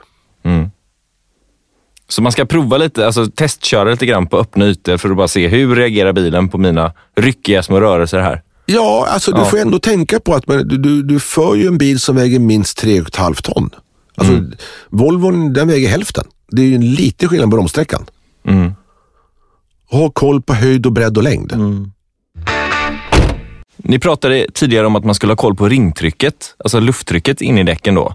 Så 2.08 2.22
man 2.22 2.32
ska 2.32 2.44
prova 2.44 2.78
lite, 2.78 3.06
alltså 3.06 3.26
testköra 3.26 3.90
lite 3.90 4.06
grann 4.06 4.26
på 4.26 4.38
öppna 4.38 4.66
ytor 4.66 4.96
för 4.96 5.10
att 5.10 5.16
bara 5.16 5.28
se 5.28 5.48
hur 5.48 5.76
reagerar 5.76 6.12
bilen 6.12 6.48
på 6.48 6.58
mina 6.58 6.92
ryckiga 7.16 7.62
små 7.62 7.80
rörelser 7.80 8.20
här. 8.20 8.42
Ja, 8.66 9.06
alltså 9.10 9.32
du 9.32 9.38
Ja. 9.38 9.44
får 9.44 9.58
ändå 9.58 9.78
tänka 9.78 10.20
på 10.20 10.34
att 10.34 10.46
du, 10.46 10.62
du, 10.64 11.02
du 11.02 11.20
för 11.20 11.54
ju 11.54 11.66
en 11.66 11.78
bil 11.78 12.00
som 12.00 12.16
väger 12.16 12.38
minst 12.38 12.84
3,5 12.84 13.42
ton. 13.42 13.70
Alltså, 14.18 14.42
Volvon 14.88 15.52
den 15.52 15.68
väger 15.68 15.88
hälften. 15.88 16.24
Det 16.48 16.62
är 16.62 16.66
ju 16.66 16.74
en 16.74 16.94
liten 16.94 17.28
skillnad 17.28 17.50
på 17.50 17.56
bromssträckan. 17.56 18.06
Mm. 18.44 18.72
Ha 19.90 20.10
koll 20.10 20.42
på 20.42 20.54
höjd 20.54 20.86
och 20.86 20.92
bredd 20.92 21.16
och 21.16 21.22
längd. 21.22 21.52
Ni 23.76 23.98
pratade 23.98 24.46
tidigare 24.54 24.86
om 24.86 24.96
att 24.96 25.04
man 25.04 25.14
skulle 25.14 25.32
ha 25.32 25.36
koll 25.36 25.54
på 25.54 25.68
ringtrycket, 25.68 26.54
alltså 26.58 26.80
lufttrycket 26.80 27.40
in 27.40 27.58
i 27.58 27.64
däcken 27.64 27.94
då. 27.94 28.14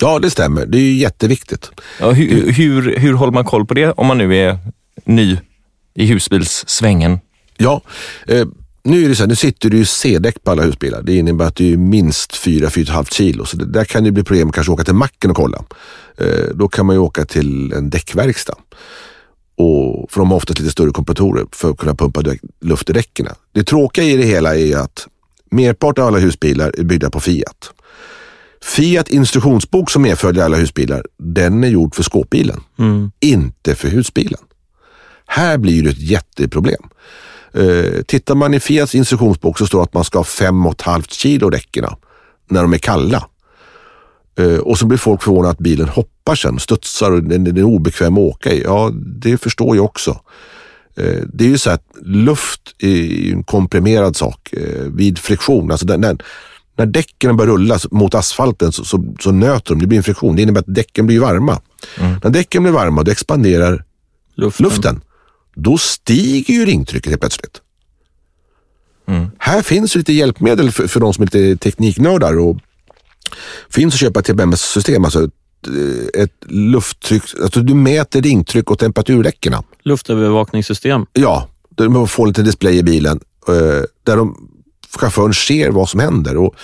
Ja, 0.00 0.18
det 0.18 0.30
stämmer. 0.30 0.66
Det 0.66 0.78
är 0.78 0.82
ju 0.82 0.92
jätteviktigt. 0.92 1.70
Ja, 2.00 2.10
hur, 2.10 2.52
hur, 2.52 2.96
hur 2.96 3.12
håller 3.12 3.32
man 3.32 3.44
koll 3.44 3.66
på 3.66 3.74
det 3.74 3.92
om 3.92 4.06
man 4.06 4.18
nu 4.18 4.36
är 4.36 4.58
ny 5.04 5.38
i 5.94 6.06
husbilssvängen? 6.06 7.20
Ja, 7.56 7.80
eh, 8.28 8.46
nu 8.86 9.04
är 9.04 9.08
det 9.08 9.14
så 9.14 9.22
här, 9.22 9.28
nu 9.28 9.36
sitter 9.36 9.70
det 9.70 9.76
ju 9.76 9.84
C-däck 9.84 10.44
på 10.44 10.50
alla 10.50 10.62
husbilar. 10.62 11.02
Det 11.02 11.14
innebär 11.14 11.44
att 11.44 11.56
det 11.56 11.72
är 11.72 11.76
minst 11.76 12.32
4-4,5 12.32 13.12
kilo. 13.14 13.44
Så 13.44 13.56
det, 13.56 13.64
där 13.64 13.84
kan 13.84 14.04
det 14.04 14.12
bli 14.12 14.24
problem 14.24 14.52
kanske 14.52 14.72
åka 14.72 14.84
till 14.84 14.94
macken 14.94 15.30
och 15.30 15.36
kolla. 15.36 15.64
Eh, 16.18 16.44
då 16.54 16.68
kan 16.68 16.86
man 16.86 16.96
ju 16.96 17.00
åka 17.00 17.24
till 17.24 17.72
en 17.72 17.90
däckverkstad. 17.90 18.54
Och, 19.56 20.10
för 20.10 20.20
de 20.20 20.30
har 20.30 20.36
oftast 20.36 20.58
lite 20.58 20.72
större 20.72 20.90
kompressorer 20.90 21.46
för 21.52 21.70
att 21.70 21.78
kunna 21.78 21.94
pumpa 21.94 22.22
däck, 22.22 22.40
luft 22.60 22.90
i 22.90 22.92
däcken. 22.92 23.26
Det 23.52 23.64
tråkiga 23.64 24.04
i 24.04 24.16
det 24.16 24.22
hela 24.22 24.56
är 24.56 24.76
att 24.76 25.06
merparten 25.50 26.04
av 26.04 26.08
alla 26.08 26.18
husbilar 26.18 26.72
är 26.78 26.84
byggda 26.84 27.10
på 27.10 27.20
Fiat. 27.20 27.72
Fiat 28.62 29.08
instruktionsbok 29.08 29.90
som 29.90 30.02
medföljer 30.02 30.44
alla 30.44 30.56
husbilar, 30.56 31.04
den 31.18 31.64
är 31.64 31.68
gjord 31.68 31.94
för 31.94 32.02
skåpbilen. 32.02 32.60
Inte 33.20 33.74
för 33.74 33.88
husbilen. 33.88 34.40
Här 35.26 35.58
blir 35.58 35.82
det 35.82 35.90
ett 35.90 36.00
jätteproblem. 36.00 36.82
Eh, 37.52 38.02
tittar 38.02 38.34
man 38.34 38.54
i 38.54 38.60
Fiats 38.60 38.94
instruktionsbok 38.94 39.58
så 39.58 39.66
står 39.66 39.78
det 39.78 39.84
att 39.84 39.94
man 39.94 40.04
ska 40.04 40.18
ha 40.18 40.24
5,5 40.24 41.04
kilo 41.08 41.50
däcken 41.50 41.84
när 42.48 42.62
de 42.62 42.72
är 42.72 42.78
kalla. 42.78 43.26
Eh, 44.38 44.58
och 44.58 44.78
så 44.78 44.86
blir 44.86 44.98
folk 44.98 45.22
förvånade 45.22 45.50
att 45.50 45.58
bilen 45.58 45.88
hoppar 45.88 46.34
sen, 46.34 46.58
studsar 46.58 47.10
och 47.10 47.22
den, 47.22 47.44
den 47.44 47.56
är 47.56 47.62
obekväm 47.62 48.14
att 48.14 48.18
åka 48.18 48.52
i. 48.52 48.62
Ja, 48.62 48.92
det 48.94 49.38
förstår 49.38 49.76
jag 49.76 49.84
också. 49.84 50.20
Eh, 50.96 51.22
det 51.32 51.44
är 51.44 51.48
ju 51.48 51.58
så 51.58 51.70
att 51.70 51.84
luft 52.02 52.60
är 52.78 53.32
en 53.32 53.42
komprimerad 53.42 54.16
sak 54.16 54.52
eh, 54.52 54.82
vid 54.82 55.18
friktion. 55.18 55.70
Alltså 55.70 55.86
den, 55.86 56.00
när, 56.00 56.16
när 56.76 56.86
däcken 56.86 57.36
börjar 57.36 57.52
rulla 57.52 57.78
mot 57.90 58.14
asfalten 58.14 58.72
så, 58.72 58.84
så, 58.84 59.14
så 59.20 59.32
nöter 59.32 59.74
de, 59.74 59.80
det 59.80 59.86
blir 59.86 59.98
en 59.98 60.04
friktion. 60.04 60.36
Det 60.36 60.42
innebär 60.42 60.60
att 60.60 60.74
däcken 60.74 61.06
blir 61.06 61.20
varma. 61.20 61.60
När 62.22 62.30
däcken 62.30 62.62
blir 62.62 62.72
varma 62.72 63.02
då 63.02 63.10
expanderar 63.10 63.84
Luften. 64.34 64.64
luften, 64.64 65.00
då 65.56 65.78
stiger 65.78 66.54
ju 66.54 66.64
ringtrycket 66.64 67.10
helt 67.10 67.20
plötsligt. 67.20 67.60
Här 69.38 69.62
finns 69.62 69.94
lite 69.94 70.12
hjälpmedel 70.12 70.70
för, 70.70 70.86
för 70.86 71.00
de 71.00 71.14
som 71.14 71.22
är 71.22 71.26
lite 71.26 71.56
tekniknördar 71.56 72.38
och 72.38 72.56
finns 73.70 73.94
att 73.94 74.00
köpa 74.00 74.22
TBMS-system, 74.22 75.04
alltså 75.04 75.24
ett, 75.24 75.32
eh, 75.66 76.22
ett 76.22 76.44
lufttryck, 76.46 77.22
alltså 77.42 77.60
du 77.60 77.74
mäter 77.74 78.22
ringtryck 78.22 78.70
och 78.70 78.78
temperaturdäcken. 78.78 79.54
Luftövervakningssystem. 79.82 81.06
Ja, 81.12 81.48
man 81.78 82.08
får 82.08 82.22
en 82.24 82.28
liten 82.28 82.44
display 82.44 82.78
i 82.78 82.82
bilen 82.82 83.20
eh, 83.48 83.82
där 84.02 84.16
de, 84.16 84.50
chauffören 84.96 85.34
ser 85.34 85.70
vad 85.70 85.88
som 85.88 86.00
händer. 86.00 86.36
Och 86.36 86.54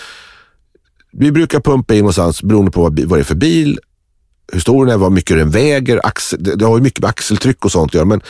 vi 1.13 1.33
brukar 1.33 1.61
pumpa 1.61 1.95
in 1.95 2.01
någonstans 2.01 2.43
beroende 2.43 2.71
på 2.71 2.83
vad 2.83 2.95
det 2.95 3.03
är 3.03 3.25
för 3.25 3.35
bil, 3.35 3.79
hur 4.53 4.61
stor 4.61 4.87
den 4.87 4.95
är, 4.95 4.99
vad 4.99 5.13
mycket 5.13 5.37
den 5.37 5.51
väger. 5.51 6.07
Axel, 6.07 6.43
det, 6.43 6.57
det 6.57 6.65
har 6.65 6.77
ju 6.77 6.83
mycket 6.83 7.01
med 7.01 7.09
axeltryck 7.09 7.65
och 7.65 7.73
sånt 7.73 7.91
att 7.91 7.95
göra. 7.95 8.05
Men 8.05 8.21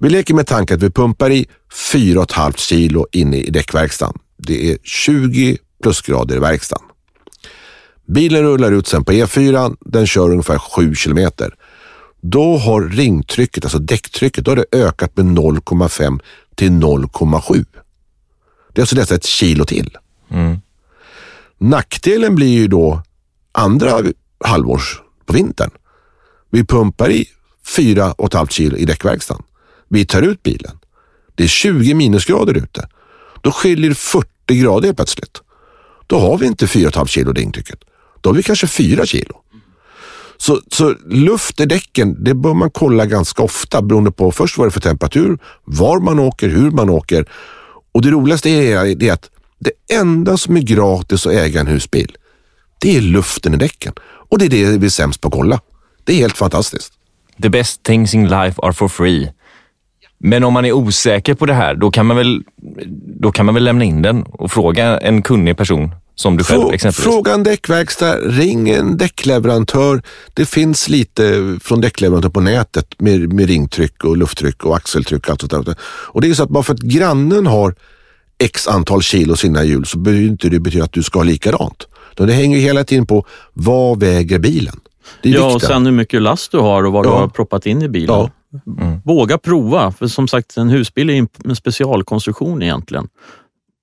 vi 0.00 0.10
leker 0.10 0.34
med 0.34 0.46
tanken 0.46 0.76
att 0.76 0.82
vi 0.82 0.90
pumpar 0.90 1.30
i 1.30 1.46
4,5 1.92 2.52
kilo 2.56 3.06
inne 3.12 3.36
i 3.36 3.50
däckverkstan. 3.50 4.18
Det 4.36 4.72
är 4.72 4.78
20 4.82 5.58
plusgrader 5.82 6.36
i 6.36 6.38
verkstaden. 6.38 6.86
Bilen 8.06 8.42
rullar 8.42 8.72
ut 8.72 8.86
sen 8.86 9.04
på 9.04 9.12
E4, 9.12 9.76
den 9.80 10.06
kör 10.06 10.30
ungefär 10.30 10.58
7 10.58 10.94
kilometer. 10.94 11.54
Då 12.20 12.56
har 12.56 12.82
ringtrycket, 12.82 13.64
alltså 13.64 13.78
däcktrycket, 13.78 14.44
då 14.44 14.50
har 14.50 14.56
det 14.56 14.66
ökat 14.72 15.16
med 15.16 15.26
0,5 15.26 16.20
till 16.54 16.70
0,7. 16.70 17.64
Det 18.72 18.80
är 18.80 18.82
alltså 18.82 18.96
nästan 18.96 19.16
ett 19.16 19.24
kilo 19.24 19.64
till. 19.64 19.96
Nackdelen 21.58 22.34
blir 22.34 22.48
ju 22.48 22.68
då 22.68 23.02
andra 23.52 24.02
halvårs 24.44 25.02
på 25.32 25.36
vintern. 25.36 25.70
Vi 26.50 26.64
pumpar 26.64 27.10
i 27.10 27.28
4,5 27.76 28.48
kilo 28.48 28.76
i 28.76 28.84
däckverkstan. 28.84 29.42
Vi 29.88 30.06
tar 30.06 30.22
ut 30.22 30.42
bilen. 30.42 30.78
Det 31.34 31.44
är 31.44 31.48
20 31.48 31.94
minusgrader 31.94 32.54
ute. 32.56 32.88
Då 33.40 33.50
skiljer 33.52 33.94
40 33.94 34.28
grader 34.46 34.86
helt 34.86 34.96
plötsligt. 34.96 35.40
Då 36.06 36.18
har 36.18 36.38
vi 36.38 36.46
inte 36.46 36.66
4,5 36.66 37.06
kilo 37.06 37.32
ringtrycket. 37.32 37.78
Då 38.20 38.30
har 38.30 38.34
vi 38.34 38.42
kanske 38.42 38.66
4 38.66 39.06
kilo. 39.06 39.36
Så, 40.36 40.60
så 40.68 40.94
luft 41.06 41.60
i 41.60 41.66
däcken, 41.66 42.24
det 42.24 42.34
bör 42.34 42.54
man 42.54 42.70
kolla 42.70 43.06
ganska 43.06 43.42
ofta 43.42 43.82
beroende 43.82 44.10
på 44.10 44.32
först 44.32 44.58
vad 44.58 44.66
det 44.66 44.68
är 44.68 44.72
för 44.72 44.80
temperatur, 44.80 45.38
var 45.64 46.00
man 46.00 46.18
åker, 46.18 46.48
hur 46.48 46.70
man 46.70 46.90
åker. 46.90 47.28
Och 47.94 48.02
det 48.02 48.10
roligaste 48.10 48.50
är, 48.50 48.94
det 48.94 49.08
är 49.08 49.12
att 49.12 49.30
det 49.58 49.94
enda 49.94 50.36
som 50.36 50.56
är 50.56 50.60
gratis 50.60 51.26
att 51.26 51.32
äga 51.32 51.60
en 51.60 51.66
husbil, 51.66 52.16
det 52.80 52.96
är 52.96 53.00
luften 53.00 53.54
i 53.54 53.56
däcken. 53.56 53.92
Och 54.32 54.38
det 54.38 54.44
är 54.44 54.50
det 54.50 54.78
vi 54.78 54.86
är 54.86 54.90
sämst 54.90 55.20
på 55.20 55.28
att 55.28 55.34
kolla. 55.34 55.60
Det 56.04 56.12
är 56.12 56.16
helt 56.16 56.36
fantastiskt. 56.36 56.92
The 57.42 57.48
best 57.48 57.82
things 57.82 58.14
in 58.14 58.28
life 58.28 58.60
are 58.62 58.72
for 58.72 58.88
free. 58.88 59.32
Men 60.18 60.44
om 60.44 60.52
man 60.52 60.64
är 60.64 60.72
osäker 60.72 61.34
på 61.34 61.46
det 61.46 61.54
här, 61.54 61.74
då 61.74 61.90
kan 61.90 62.06
man 62.06 62.16
väl, 62.16 62.42
då 63.20 63.32
kan 63.32 63.46
man 63.46 63.54
väl 63.54 63.64
lämna 63.64 63.84
in 63.84 64.02
den 64.02 64.22
och 64.22 64.52
fråga 64.52 64.98
en 64.98 65.22
kunnig 65.22 65.56
person 65.56 65.94
som 66.14 66.36
du 66.36 66.44
själv 66.44 66.72
exempelvis. 66.72 67.04
fråga 67.04 67.34
en 67.34 67.42
däckverkstad, 67.42 68.16
ring 68.16 68.70
en 68.70 68.96
däckleverantör. 68.96 70.02
Det 70.34 70.46
finns 70.46 70.88
lite 70.88 71.56
från 71.62 71.80
däckleverantör 71.80 72.28
på 72.28 72.40
nätet 72.40 73.00
med, 73.00 73.32
med 73.32 73.46
ringtryck 73.46 74.04
och 74.04 74.16
lufttryck 74.16 74.64
och 74.64 74.76
axeltryck. 74.76 75.24
Och, 75.24 75.30
allt 75.30 75.40
sånt 75.40 75.66
där. 75.66 75.76
och 75.82 76.20
det 76.20 76.30
är 76.30 76.34
så 76.34 76.42
att 76.42 76.50
bara 76.50 76.62
för 76.62 76.74
att 76.74 76.80
grannen 76.80 77.46
har 77.46 77.74
x 78.38 78.68
antal 78.68 79.02
kilo 79.02 79.36
sina 79.36 79.64
hjul 79.64 79.86
så 79.86 79.98
behöver 79.98 80.24
inte 80.24 80.48
det 80.48 80.60
betyda 80.60 80.84
att 80.84 80.92
du 80.92 81.02
ska 81.02 81.18
ha 81.18 81.24
likadant. 81.24 81.86
Utan 82.12 82.26
Det 82.26 82.32
hänger 82.32 82.56
ju 82.58 82.62
hela 82.62 82.84
tiden 82.84 83.06
på 83.06 83.26
vad 83.52 84.00
väger 84.00 84.38
bilen. 84.38 84.80
Det 85.22 85.28
är 85.28 85.34
Ja, 85.34 85.54
och 85.54 85.62
sen 85.62 85.84
hur 85.86 85.92
mycket 85.92 86.22
last 86.22 86.52
du 86.52 86.58
har 86.58 86.84
och 86.84 86.92
vad 86.92 87.04
du 87.04 87.08
Ja. 87.08 87.18
har 87.18 87.28
proppat 87.28 87.66
in 87.66 87.82
i 87.82 87.88
bilen. 87.88 88.16
Ja. 88.16 88.30
Våga 89.04 89.38
prova, 89.38 89.92
för 89.92 90.06
som 90.06 90.28
sagt 90.28 90.56
en 90.56 90.68
husbil 90.68 91.10
är 91.10 91.26
en 91.44 91.56
specialkonstruktion 91.56 92.62
egentligen. 92.62 93.08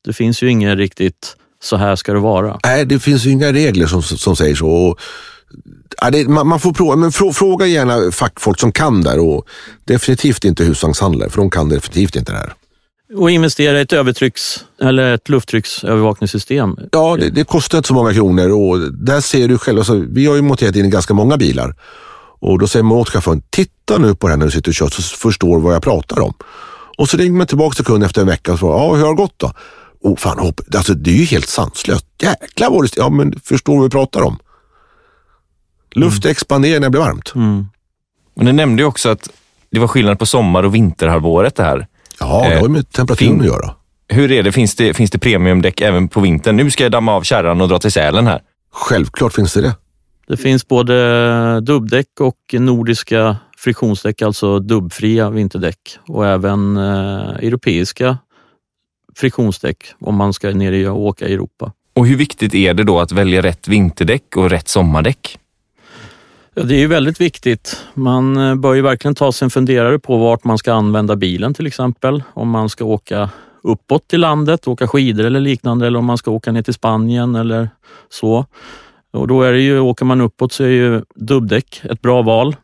Det 0.05 0.13
finns 0.13 0.43
ju 0.43 0.49
inget 0.49 0.77
riktigt 0.77 1.35
så 1.63 1.75
här 1.75 1.95
ska 1.95 2.13
det 2.13 2.19
vara. 2.19 2.59
Nej, 2.65 2.85
det 2.85 2.99
finns 2.99 3.25
ju 3.25 3.29
inga 3.31 3.53
regler 3.53 3.87
som, 3.87 4.01
som 4.03 4.35
säger 4.35 4.55
så. 4.55 4.67
Och, 4.69 4.99
ja, 6.01 6.09
det, 6.11 6.27
man, 6.29 6.47
man 6.47 6.59
får 6.59 6.73
prova, 6.73 6.95
men 6.95 7.11
frå, 7.11 7.33
fråga 7.33 7.65
gärna 7.67 8.11
fackfolk 8.11 8.59
som 8.59 8.71
kan 8.71 9.01
där 9.01 9.19
och 9.19 9.47
definitivt 9.85 10.45
inte 10.45 10.63
husvagnshandlare, 10.63 11.29
för 11.29 11.37
de 11.37 11.49
kan 11.49 11.69
definitivt 11.69 12.15
inte 12.15 12.31
det 12.31 12.37
här. 12.37 12.53
Och 13.15 13.31
investera 13.31 13.79
i 13.79 13.81
ett 13.81 13.93
övertrycks 13.93 14.65
eller 14.81 15.13
ett 15.13 15.29
lufttrycksövervakningssystem. 15.29 16.77
Ja, 16.91 17.17
det, 17.19 17.29
det 17.29 17.43
kostar 17.43 17.77
inte 17.77 17.87
så 17.87 17.93
många 17.93 18.13
kronor 18.13 18.49
och 18.49 18.93
där 18.93 19.21
ser 19.21 19.47
du 19.47 19.57
själv, 19.57 19.77
alltså, 19.77 19.93
vi 19.93 20.25
har 20.25 20.35
ju 20.35 20.41
monterat 20.41 20.75
in 20.75 20.89
ganska 20.89 21.13
många 21.13 21.37
bilar 21.37 21.75
och 22.39 22.59
då 22.59 22.67
säger 22.67 22.83
man 22.83 22.97
åt 22.97 23.09
chauffören, 23.09 23.41
titta 23.49 23.97
nu 23.97 24.15
på 24.15 24.27
det 24.27 24.33
här 24.33 24.37
när 24.37 24.45
du 24.45 24.51
sitter 24.51 24.71
och 24.71 24.75
kör 24.75 24.87
så 24.87 25.01
förstår 25.01 25.59
vad 25.59 25.75
jag 25.75 25.83
pratar 25.83 26.19
om. 26.21 26.33
Och 26.97 27.09
så 27.09 27.17
ringer 27.17 27.37
man 27.37 27.47
tillbaka 27.47 27.75
till 27.75 27.85
kunden 27.85 28.03
efter 28.03 28.21
en 28.21 28.27
vecka 28.27 28.53
och 28.53 28.59
frågar, 28.59 28.77
ja 28.77 28.95
hur 28.95 29.03
har 29.03 29.09
det 29.09 29.15
gått 29.15 29.39
då? 29.39 29.51
Oh, 30.01 30.17
fan, 30.17 30.39
hopp. 30.39 30.61
Alltså, 30.75 30.93
det 30.93 31.11
är 31.11 31.15
ju 31.15 31.25
helt 31.25 31.49
sanslöst. 31.49 32.05
Jäklar 32.21 32.69
vad 32.69 32.83
det... 32.83 32.97
Ja, 32.97 33.09
men 33.09 33.39
förstår 33.43 33.75
vad 33.75 33.83
vi 33.83 33.89
pratar 33.89 34.21
om? 34.21 34.39
Luft 35.91 36.25
mm. 36.25 36.31
expanderar 36.31 36.79
när 36.79 36.87
det 36.87 36.91
blir 36.91 37.01
varmt. 37.01 37.35
Mm. 37.35 37.65
Men 38.35 38.45
du 38.45 38.51
nämnde 38.51 38.81
ju 38.81 38.87
också 38.87 39.09
att 39.09 39.29
det 39.71 39.79
var 39.79 39.87
skillnad 39.87 40.19
på 40.19 40.25
sommar 40.25 40.63
och 40.63 40.75
vinterhalvåret 40.75 41.55
det 41.55 41.63
här. 41.63 41.87
Ja, 42.19 42.45
det 42.49 42.55
har 42.55 42.61
ju 42.61 42.69
med 42.69 42.91
temperaturen 42.91 43.39
att 43.39 43.47
göra. 43.47 43.75
Hur 44.07 44.31
är 44.31 44.43
det? 44.43 44.51
Finns 44.51 44.75
det, 44.75 44.93
finns 44.93 45.11
det 45.11 45.19
premiumdäck 45.19 45.81
även 45.81 46.07
på 46.07 46.19
vintern? 46.19 46.55
Nu 46.55 46.71
ska 46.71 46.83
jag 46.83 46.91
damma 46.91 47.15
av 47.15 47.21
kärran 47.21 47.61
och 47.61 47.67
dra 47.67 47.79
till 47.79 47.91
Sälen 47.91 48.27
här. 48.27 48.41
Självklart 48.71 49.33
finns 49.33 49.53
det 49.53 49.61
det. 49.61 49.75
Det 50.27 50.37
finns 50.37 50.67
både 50.67 51.61
dubbdäck 51.61 52.19
och 52.19 52.37
nordiska 52.53 53.37
friktionsdäck, 53.57 54.21
alltså 54.21 54.59
dubbfria 54.59 55.29
vinterdäck 55.29 55.79
och 56.07 56.27
även 56.27 56.77
eh, 56.77 57.29
europeiska 57.29 58.17
friktionsdäck 59.15 59.77
om 59.99 60.15
man 60.15 60.33
ska 60.33 60.49
ner 60.49 60.89
och 60.89 61.01
åka 61.01 61.27
i 61.27 61.33
Europa. 61.33 61.71
Och 61.93 62.07
hur 62.07 62.17
viktigt 62.17 62.55
är 62.55 62.73
det 62.73 62.83
då 62.83 62.99
att 62.99 63.11
välja 63.11 63.41
rätt 63.41 63.67
vinterdäck 63.67 64.37
och 64.37 64.49
rätt 64.49 64.67
sommardäck? 64.67 65.39
Ja, 66.59 66.65
det 66.65 66.75
är 66.75 66.79
ju 66.79 66.87
väldigt 66.87 67.21
viktigt. 67.21 67.85
Man 67.93 68.37
eh, 68.37 68.55
bör 68.55 68.73
ju 68.73 68.81
verkligen 68.81 69.15
ta 69.15 69.31
sig 69.31 69.45
en 69.45 69.49
funderare 69.49 69.99
på 69.99 70.17
vart 70.17 70.43
man 70.43 70.57
ska 70.57 70.73
använda 70.73 71.15
bilen 71.15 71.53
till 71.53 71.67
exempel. 71.67 72.23
Om 72.33 72.49
man 72.49 72.69
ska 72.69 72.85
åka 72.85 73.29
uppåt 73.63 74.13
i 74.13 74.17
landet, 74.17 74.67
åka 74.67 74.87
skidor 74.87 75.25
eller 75.25 75.39
liknande 75.39 75.87
eller 75.87 75.99
om 75.99 76.05
man 76.05 76.17
ska 76.17 76.31
åka 76.31 76.51
ner 76.51 76.61
till 76.61 76.73
Spanien 76.73 77.35
eller 77.35 77.69
så. 78.09 78.45
Och 79.11 79.27
då 79.27 79.41
är 79.41 79.53
det 79.53 79.59
ju, 79.59 79.79
åker 79.79 80.05
man 80.05 80.21
uppåt 80.21 80.53
så 80.53 80.63
är 80.63 80.67
ju 80.67 81.01
dubbdäck 81.15 81.81
ett 81.83 82.01
bra 82.01 82.21
val. 82.21 82.55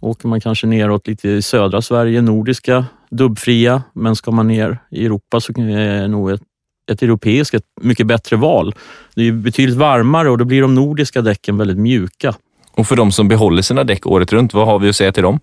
Åker 0.00 0.28
man 0.28 0.40
kanske 0.40 0.66
neråt 0.66 1.06
lite 1.06 1.28
i 1.28 1.42
södra 1.42 1.82
Sverige, 1.82 2.22
nordiska, 2.22 2.84
dubbfria. 3.10 3.82
Men 3.92 4.16
ska 4.16 4.30
man 4.30 4.48
ner 4.48 4.78
i 4.90 5.06
Europa 5.06 5.40
så 5.40 5.52
är 5.52 6.08
nog 6.08 6.30
ett, 6.30 6.42
ett 6.90 7.02
europeiskt 7.02 7.54
ett 7.54 7.66
mycket 7.80 8.06
bättre 8.06 8.36
val. 8.36 8.74
Det 9.14 9.28
är 9.28 9.32
betydligt 9.32 9.76
varmare 9.76 10.30
och 10.30 10.38
då 10.38 10.44
blir 10.44 10.62
de 10.62 10.74
nordiska 10.74 11.22
däcken 11.22 11.56
väldigt 11.56 11.78
mjuka. 11.78 12.34
Och 12.72 12.88
för 12.88 12.96
de 12.96 13.12
som 13.12 13.28
behåller 13.28 13.62
sina 13.62 13.84
däck 13.84 14.06
året 14.06 14.32
runt, 14.32 14.54
vad 14.54 14.66
har 14.66 14.78
vi 14.78 14.88
att 14.88 14.96
säga 14.96 15.12
till 15.12 15.22
dem? 15.22 15.40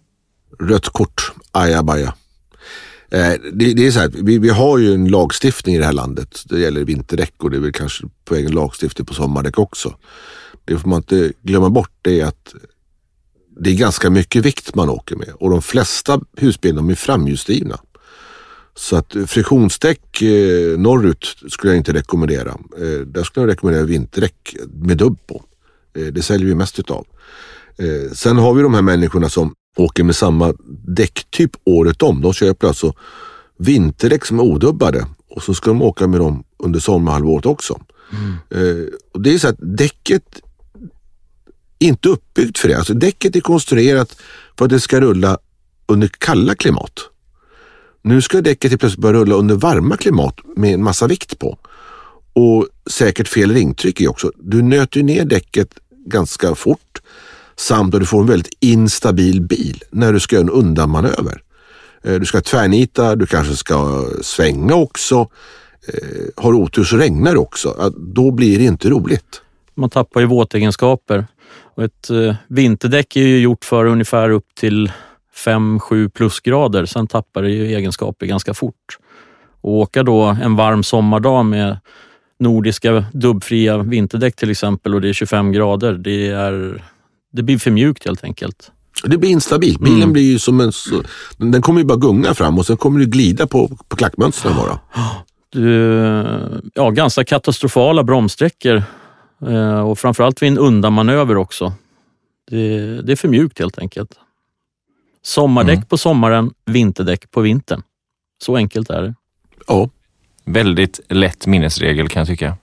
Rött 0.60 0.90
kort, 0.90 1.32
ajabaja. 1.52 2.14
Eh, 3.12 3.34
det, 3.54 3.74
det, 3.74 3.88
är 3.88 3.92
så 3.92 4.00
här, 4.00 4.12
vi, 4.14 4.38
vi, 4.38 4.50
har 4.50 4.78
ju 4.78 4.94
en 4.94 5.08
lagstiftning 5.08 5.76
i 5.76 5.78
det 5.78 5.86
här 5.86 5.94
landet. 5.94 6.42
Det 6.46 6.60
gäller 6.60 6.84
vinterdäck 6.84 7.34
och 7.38 7.52
det 7.52 7.58
är 7.58 7.62
väl 7.62 7.72
kanske 7.72 8.04
på 8.26 8.36
egen 8.36 8.52
lagstiftning 8.52 9.06
på 9.06 9.14
sommardäck 9.14 9.60
också. 9.60 9.96
Det 10.66 10.78
får 10.78 10.90
man 10.90 10.98
inte 10.98 11.34
glömma 11.42 11.70
bort 11.70 11.92
det 12.02 12.22
är 12.22 12.26
att 12.26 12.54
det 13.60 13.70
är 13.70 13.76
ganska 13.76 14.10
mycket 14.10 14.46
vikt 14.46 14.76
man 14.76 14.90
åker 14.90 15.16
med 15.16 15.30
och 15.40 15.50
de 15.50 15.62
flesta 15.62 16.22
husbilar 16.38 16.92
är 16.92 16.96
framhjulsdrivna. 16.96 17.80
Så 18.76 18.96
att 18.96 19.16
friktionsdäck 19.28 20.22
eh, 20.22 20.80
norrut 20.80 21.36
skulle 21.50 21.74
jag 21.74 21.78
inte 21.78 21.94
rekommendera. 21.94 22.50
Eh, 22.78 23.00
där 23.06 23.24
skulle 23.24 23.44
jag 23.44 23.52
rekommendera 23.52 23.86
vinterdäck 23.86 24.56
med 24.74 24.98
dubb 24.98 25.18
på. 25.28 25.44
Eh, 25.94 26.06
det 26.06 26.22
säljer 26.22 26.48
vi 26.48 26.56
mest 26.56 26.80
utav. 26.80 27.06
Eh, 27.78 28.12
sen 28.14 28.38
har 28.38 28.54
vi 28.54 28.62
de 28.62 28.74
här 28.74 28.82
människorna 28.82 29.30
som 29.30 29.54
åker 29.78 30.04
med 30.04 30.16
samma 30.16 30.54
däcktyp 30.88 31.52
året 31.64 32.02
om. 32.02 32.22
De 32.22 32.34
köper 32.34 32.68
alltså 32.68 32.94
vinterdäck 33.58 34.26
som 34.26 34.40
är 34.40 34.44
odubbade 34.44 35.06
och 35.30 35.44
så 35.44 35.54
ska 35.54 35.70
de 35.70 35.82
åka 35.82 36.08
med 36.08 36.20
dem 36.20 36.44
under 36.58 36.80
sommarhalvåret 36.80 37.46
också. 37.46 37.82
Mm. 38.12 38.34
Eh, 38.50 38.86
och 39.14 39.22
det 39.22 39.34
är 39.34 39.38
så 39.38 39.48
att 39.48 39.60
däcket 39.60 40.42
är 41.80 41.88
inte 41.88 42.10
uppbyggt 42.10 42.58
för 42.58 42.68
det. 42.68 42.78
Alltså 42.78 42.94
däcket 42.94 43.36
är 43.36 43.42
konstruerat 43.42 44.18
för 44.58 44.66
att 44.66 44.72
det 44.72 44.80
ska 44.80 45.02
rulla 45.02 45.38
under 45.86 46.08
kalla 46.18 46.56
klimat. 46.56 47.00
Nu 48.02 48.22
ska 48.22 48.42
däcket 48.42 48.80
plötsligt 48.80 49.02
börja 49.02 49.20
rulla 49.20 49.36
under 49.36 49.56
varma 49.56 49.98
klimat 49.98 50.36
med 50.56 50.74
en 50.74 50.84
massa 50.84 51.08
vikt 51.08 51.40
på. 51.40 51.58
Och 52.34 52.68
säkert 52.90 53.28
fel 53.28 53.52
ringtryck 53.52 54.02
i 54.02 54.08
också. 54.08 54.32
Du 54.36 54.62
nöter 54.62 55.04
ner 55.04 55.26
däcket 55.26 55.70
ganska 56.06 56.56
fort 56.56 57.02
samt 57.56 57.96
att 57.96 58.02
du 58.02 58.06
får 58.06 58.22
en 58.22 58.28
väldigt 58.28 58.58
instabil 58.60 59.42
bil 59.42 59.84
när 59.90 60.14
du 60.14 60.20
ska 60.20 60.36
göra 60.36 60.44
en 60.44 60.50
undanmanöver. 60.50 61.42
Eh, 62.04 62.16
du 62.16 62.26
ska 62.26 62.42
tvärnita, 62.42 63.16
du 63.16 63.26
kanske 63.26 63.56
ska 63.56 64.06
svänga 64.22 64.76
också. 64.76 65.28
Eh, 65.88 66.44
har 66.44 66.52
du 66.52 66.58
otur 66.58 66.84
så 66.84 66.98
regnar 66.98 67.34
det 67.34 67.40
också. 67.40 67.92
Då 67.98 68.32
blir 68.32 68.60
det 68.60 68.66
inte 68.66 68.90
roligt. 68.90 69.42
Man 69.76 69.90
tappar 69.90 70.20
ju 70.20 70.26
våtegenskaper. 70.26 71.28
Och 71.76 71.84
ett 71.84 72.10
eh, 72.10 72.36
vinterdäck 72.48 73.16
är 73.16 73.22
ju 73.22 73.40
gjort 73.40 73.66
för 73.66 73.86
ungefär 73.86 74.30
upp 74.30 74.56
till 74.56 74.92
5-7 75.46 76.10
plusgrader. 76.10 76.86
Sen 76.86 77.08
tappar 77.08 77.42
det 77.42 77.50
ju 77.50 77.76
egenskaper 77.76 78.26
ganska 78.26 78.54
fort. 78.54 78.98
Och 79.62 79.74
åka 79.74 80.04
då 80.04 80.38
en 80.44 80.56
varm 80.56 80.84
sommardag 80.84 81.46
med 81.46 81.78
nordiska 82.40 83.06
dubbfria 83.14 83.78
vinterdäck 83.78 84.36
till 84.36 84.52
exempel 84.52 84.96
och 84.96 85.02
det 85.02 85.10
är 85.10 85.14
25 85.14 85.52
grader. 85.52 85.94
Det, 85.94 86.28
är, 86.28 86.84
det 87.32 87.44
blir 87.44 87.58
för 87.58 87.72
mjukt 87.72 88.06
helt 88.06 88.24
enkelt. 88.24 88.72
Det 89.04 89.18
blir 89.18 89.30
instabilt. 89.30 89.80
Bilen 89.80 89.98
mm. 89.98 90.14
blir 90.14 90.32
ju 90.32 90.40
som 90.40 90.62
en... 90.62 90.72
Den 91.38 91.62
kommer 91.62 91.80
ju 91.80 91.86
bara 91.86 91.98
gunga 91.98 92.34
fram 92.34 92.58
och 92.58 92.66
sen 92.66 92.78
kommer 92.78 93.00
du 93.00 93.06
glida 93.06 93.48
på, 93.48 93.78
på 93.88 93.96
klackmönstren 93.96 94.56
bara. 94.56 94.80
Ja, 96.74 96.90
ganska 96.90 97.24
katastrofala 97.24 98.04
bromssträckor 98.04 98.84
eh, 99.48 99.80
och 99.80 100.00
framförallt 100.00 100.42
vid 100.42 100.52
en 100.52 100.58
undanmanöver 100.58 101.38
också. 101.38 101.74
Det, 102.50 103.02
det 103.02 103.12
är 103.12 103.16
för 103.16 103.28
mjukt 103.28 103.60
helt 103.60 103.80
enkelt. 103.80 104.12
Sommardäck 105.22 105.76
mm. 105.76 105.88
på 105.88 105.98
sommaren, 105.98 106.52
vinterdäck 106.66 107.32
på 107.32 107.42
vintern. 107.42 107.82
Så 108.44 108.56
enkelt 108.56 108.90
är 108.90 109.02
det. 109.02 109.16
Ja. 109.68 109.90
Väldigt 110.50 111.00
lätt 111.10 111.48
minnesregel 111.48 112.10
kan 112.10 112.20
jag 112.20 112.28
tycka. 112.28 112.58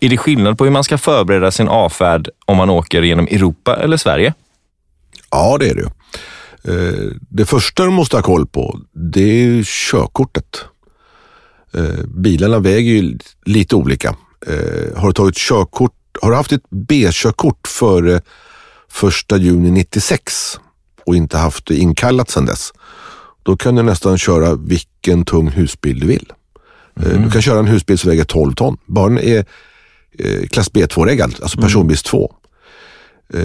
Är 0.00 0.08
det 0.08 0.16
skillnad 0.16 0.58
på 0.58 0.64
hur 0.64 0.70
man 0.70 0.84
ska 0.84 0.98
förbereda 0.98 1.50
sin 1.50 1.68
avfärd 1.68 2.28
om 2.44 2.56
man 2.56 2.70
åker 2.70 3.02
genom 3.02 3.26
Europa 3.26 3.76
eller 3.76 3.96
Sverige? 3.96 4.34
Ja, 5.30 5.56
det 5.60 5.68
är 5.68 5.74
det. 5.74 5.90
Eh, 6.72 7.12
det 7.28 7.46
första 7.46 7.84
du 7.84 7.90
måste 7.90 8.16
ha 8.16 8.22
koll 8.22 8.46
på, 8.46 8.80
det 8.92 9.44
är 9.44 9.62
körkortet. 9.62 10.64
Eh, 11.74 12.06
bilarna 12.06 12.58
väger 12.58 12.92
ju 12.92 13.18
lite 13.44 13.76
olika. 13.76 14.16
Eh, 14.46 14.98
har 14.98 15.06
du 15.06 15.12
tagit 15.12 15.36
körkort, 15.36 15.92
har 16.22 16.30
du 16.30 16.36
haft 16.36 16.52
ett 16.52 16.70
B-körkort 16.70 17.68
före 17.68 18.20
1 19.30 19.38
juni 19.38 19.70
96 19.70 20.60
och 21.06 21.16
inte 21.16 21.38
haft 21.38 21.66
det 21.66 21.76
inkallat 21.76 22.30
sedan 22.30 22.46
dess, 22.46 22.72
då 23.46 23.56
kan 23.56 23.74
du 23.74 23.82
nästan 23.82 24.18
köra 24.18 24.54
vilken 24.54 25.24
tung 25.24 25.48
husbil 25.48 26.00
du 26.00 26.06
vill. 26.06 26.32
Mm. 27.00 27.22
Du 27.22 27.30
kan 27.30 27.42
köra 27.42 27.58
en 27.58 27.66
husbil 27.66 27.98
som 27.98 28.10
väger 28.10 28.24
12 28.24 28.52
ton. 28.52 28.76
Bara 28.86 29.08
den 29.08 29.18
är 29.18 29.44
eh, 30.18 30.46
klass 30.46 30.72
B2-reggad, 30.72 31.34
alltså 31.42 31.58
mm. 31.58 31.66
personbils 31.66 32.02
2. 32.02 32.34
Eh, 33.34 33.40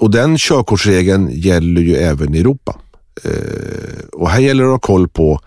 och 0.00 0.10
den 0.10 0.38
körkortsregeln 0.38 1.30
gäller 1.32 1.80
ju 1.80 1.96
även 1.96 2.34
i 2.34 2.38
Europa. 2.38 2.80
Eh, 3.24 4.04
och 4.12 4.30
här 4.30 4.40
gäller 4.40 4.64
det 4.64 4.68
att 4.68 4.74
ha 4.74 4.94
koll 4.94 5.08
på 5.08 5.40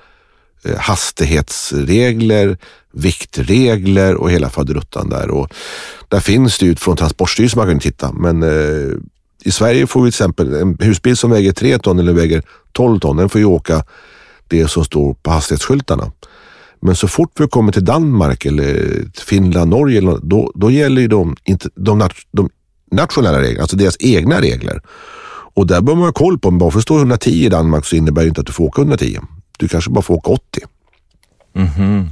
hastighetsregler, 0.78 2.58
viktregler 2.94 4.16
och 4.16 4.32
hela 4.32 4.50
faderuttan 4.50 5.10
där. 5.10 5.30
Och 5.30 5.54
där 6.08 6.20
finns 6.20 6.58
det 6.58 6.66
ju 6.66 6.76
från 6.76 6.98
Transportstyrelsen 6.98 7.60
man 7.60 7.68
kan 7.68 7.80
titta, 7.80 8.12
men 8.12 8.44
i 9.44 9.52
Sverige 9.52 9.88
får 9.88 10.02
vi 10.02 10.12
till 10.12 10.16
exempel 10.16 10.54
en 10.54 10.78
husbil 10.80 11.18
som 11.18 11.32
väger 11.32 11.52
3 11.52 11.78
ton 11.78 12.00
eller 12.00 12.14
väger 12.14 12.44
12 12.72 13.00
ton, 13.00 13.18
den 13.18 13.30
får 13.30 13.42
ju 13.42 13.46
åka 13.46 13.84
det 14.48 14.68
som 14.68 14.86
står 14.86 15.14
på 15.14 15.32
hastighetsskyltarna. 15.32 16.12
Men 16.80 16.96
så 16.96 17.08
fort 17.08 17.40
vi 17.40 17.48
kommer 17.48 17.72
till 17.72 17.86
Danmark 17.86 18.46
eller 18.46 19.02
Finland, 19.26 19.70
Norge, 19.70 20.02
då, 20.22 20.52
då 20.56 20.72
gäller 20.72 21.02
ju 21.02 21.08
de, 21.08 21.36
de, 21.76 22.10
de 22.32 22.50
nationella 22.92 23.42
reglerna, 23.42 23.62
alltså 23.62 23.78
deras 23.78 23.98
egna 24.00 24.42
regler. 24.42 24.82
Och 25.56 25.68
där 25.68 25.82
bör 25.82 25.96
man 25.96 26.04
ha 26.04 26.12
koll 26.12 26.40
på, 26.40 26.48
om 26.48 26.58
bara 26.58 26.72
för 26.72 26.80
att 26.80 26.84
stå 26.84 26.98
110 26.98 27.30
i 27.30 27.50
Danmark 27.50 27.86
så 27.86 27.96
innebär 27.96 28.22
det 28.22 28.28
inte 28.28 28.42
att 28.42 28.48
du 28.48 28.54
får 28.54 28.66
åka 28.66 28.82
110. 28.82 29.20
Du 29.58 29.68
kanske 29.68 29.92
bara 29.92 30.02
får 30.02 30.16
åka 30.16 30.32
80. 30.32 30.62
Mm 31.56 31.68
-hmm. 31.68 32.10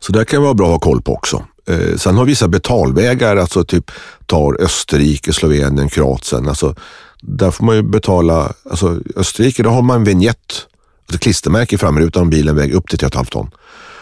Så 0.00 0.12
där 0.12 0.24
kan 0.24 0.42
vara 0.42 0.54
bra 0.54 0.66
att 0.66 0.72
ha 0.72 0.78
koll 0.78 1.02
på 1.02 1.14
också. 1.14 1.44
Eh, 1.66 1.96
sen 1.96 2.16
har 2.16 2.24
vissa 2.24 2.48
betalvägar, 2.48 3.36
alltså 3.36 3.64
typ 3.64 3.90
tar 4.26 4.62
Österrike, 4.62 5.32
Slovenien, 5.32 5.88
Kroatien. 5.88 6.48
Alltså, 6.48 6.74
där 7.20 7.50
får 7.50 7.64
man 7.64 7.76
ju 7.76 7.82
betala, 7.82 8.52
alltså 8.70 9.00
Österrike, 9.16 9.62
då 9.62 9.70
har 9.70 9.82
man 9.82 9.96
en 9.96 10.04
vignett, 10.04 10.66
alltså 11.06 11.18
klistermärke 11.18 11.74
i 11.74 11.78
framrutan 11.78 12.22
om 12.22 12.30
bilen 12.30 12.56
väger 12.56 12.74
upp 12.74 12.88
till 12.88 12.98
3,5 12.98 13.24
ton. 13.24 13.50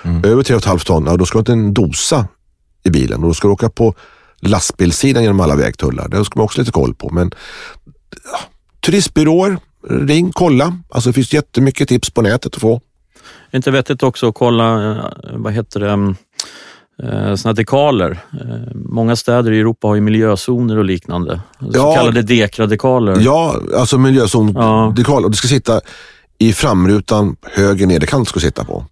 Mm. 0.02 0.24
Över 0.24 0.42
3,5 0.42 0.84
ton, 0.86 1.06
ja, 1.06 1.16
då 1.16 1.26
ska 1.26 1.38
du 1.38 1.40
inte 1.40 1.52
en 1.52 1.74
dosa 1.74 2.26
i 2.82 2.90
bilen 2.90 3.22
och 3.22 3.28
då 3.28 3.34
ska 3.34 3.48
du 3.48 3.52
åka 3.52 3.68
på 3.68 3.94
lastbilssidan 4.40 5.22
genom 5.22 5.40
alla 5.40 5.56
vägtullar. 5.56 6.08
Det 6.08 6.24
ska 6.24 6.38
man 6.38 6.44
också 6.44 6.60
lite 6.60 6.72
koll 6.72 6.94
på. 6.94 7.10
Men 7.10 7.34
ja, 8.32 8.38
turistbyråer, 8.80 9.58
ring, 9.88 10.32
kolla. 10.32 10.78
Alltså 10.90 11.10
det 11.10 11.14
finns 11.14 11.32
jättemycket 11.32 11.88
tips 11.88 12.10
på 12.10 12.22
nätet 12.22 12.54
att 12.54 12.60
få. 12.60 12.80
Inte 13.52 13.70
vettigt 13.70 14.02
också 14.02 14.28
att 14.28 14.34
kolla, 14.34 14.90
eh, 14.90 15.04
vad 15.32 15.52
heter 15.52 15.80
det, 15.80 15.90
mm, 15.90 16.16
såna 17.36 17.52
dekaler. 17.52 18.10
Eh, 18.32 18.74
många 18.74 19.16
städer 19.16 19.52
i 19.52 19.60
Europa 19.60 19.88
har 19.88 19.94
ju 19.94 20.00
miljözoner 20.00 20.78
och 20.78 20.84
liknande. 20.84 21.40
Så 21.60 21.70
ja, 21.72 21.94
kallade 21.94 22.22
dekradekaler. 22.22 23.20
Ja, 23.20 23.56
alltså 23.76 23.98
miljözon 23.98 24.52
ja. 24.54 24.94
det 25.30 25.36
ska 25.36 25.48
sitta 25.48 25.80
i 26.38 26.52
framrutan, 26.52 27.36
höger 27.52 27.86
nederkant 27.86 28.28
ska 28.28 28.40
sitta 28.40 28.64
på. 28.64 28.86